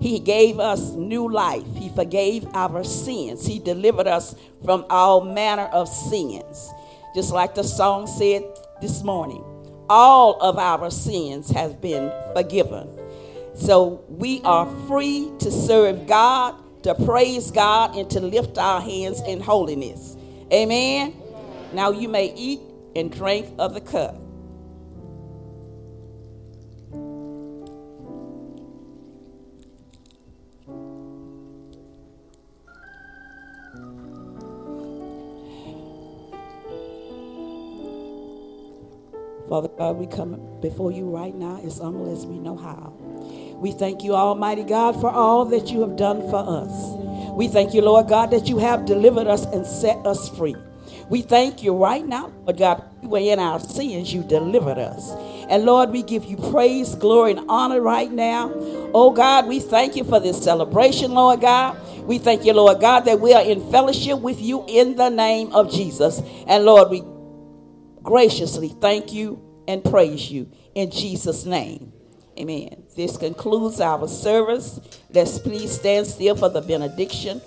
[0.04, 1.64] He gave us new life.
[1.76, 3.46] He forgave our sins.
[3.46, 6.70] He delivered us from all manner of sins.
[7.14, 8.42] Just like the song said
[8.82, 9.42] this morning,
[9.88, 12.86] all of our sins have been forgiven.
[13.54, 19.22] So we are free to serve God, to praise God, and to lift our hands
[19.22, 20.18] in holiness.
[20.52, 21.14] Amen.
[21.72, 22.60] Now you may eat
[22.94, 24.23] and drink of the cup.
[39.54, 42.92] Father God, we come before you right now as humble as we know how.
[43.54, 47.30] We thank you, Almighty God, for all that you have done for us.
[47.34, 50.56] We thank you, Lord God, that you have delivered us and set us free.
[51.08, 55.12] We thank you right now, Lord God, we were in our sins, you delivered us.
[55.48, 58.50] And Lord, we give you praise, glory, and honor right now.
[58.92, 61.78] Oh God, we thank you for this celebration, Lord God.
[62.08, 65.52] We thank you, Lord God, that we are in fellowship with you in the name
[65.52, 66.20] of Jesus.
[66.48, 67.04] And Lord, we
[68.02, 71.92] graciously thank you and praise you in Jesus' name.
[72.38, 72.82] Amen.
[72.96, 74.80] This concludes our service.
[75.10, 77.40] Let's please stand still for the benediction.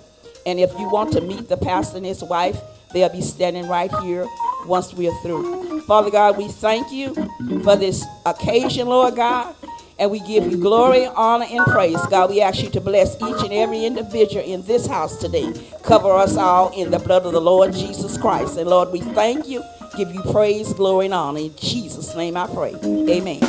[0.46, 2.58] And if you want to meet the pastor and his wife,
[2.92, 4.26] they'll be standing right here
[4.66, 5.82] once we are through.
[5.82, 7.14] Father God, we thank you
[7.62, 9.54] for this occasion, Lord God.
[9.98, 12.00] And we give you glory, honor, and praise.
[12.06, 15.52] God, we ask you to bless each and every individual in this house today.
[15.82, 18.58] Cover us all in the blood of the Lord Jesus Christ.
[18.58, 19.60] And Lord, we thank you,
[19.98, 21.40] give you praise, glory, and honor.
[21.40, 22.76] In Jesus' name I pray.
[22.84, 23.42] Amen.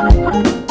[0.00, 0.64] Amen.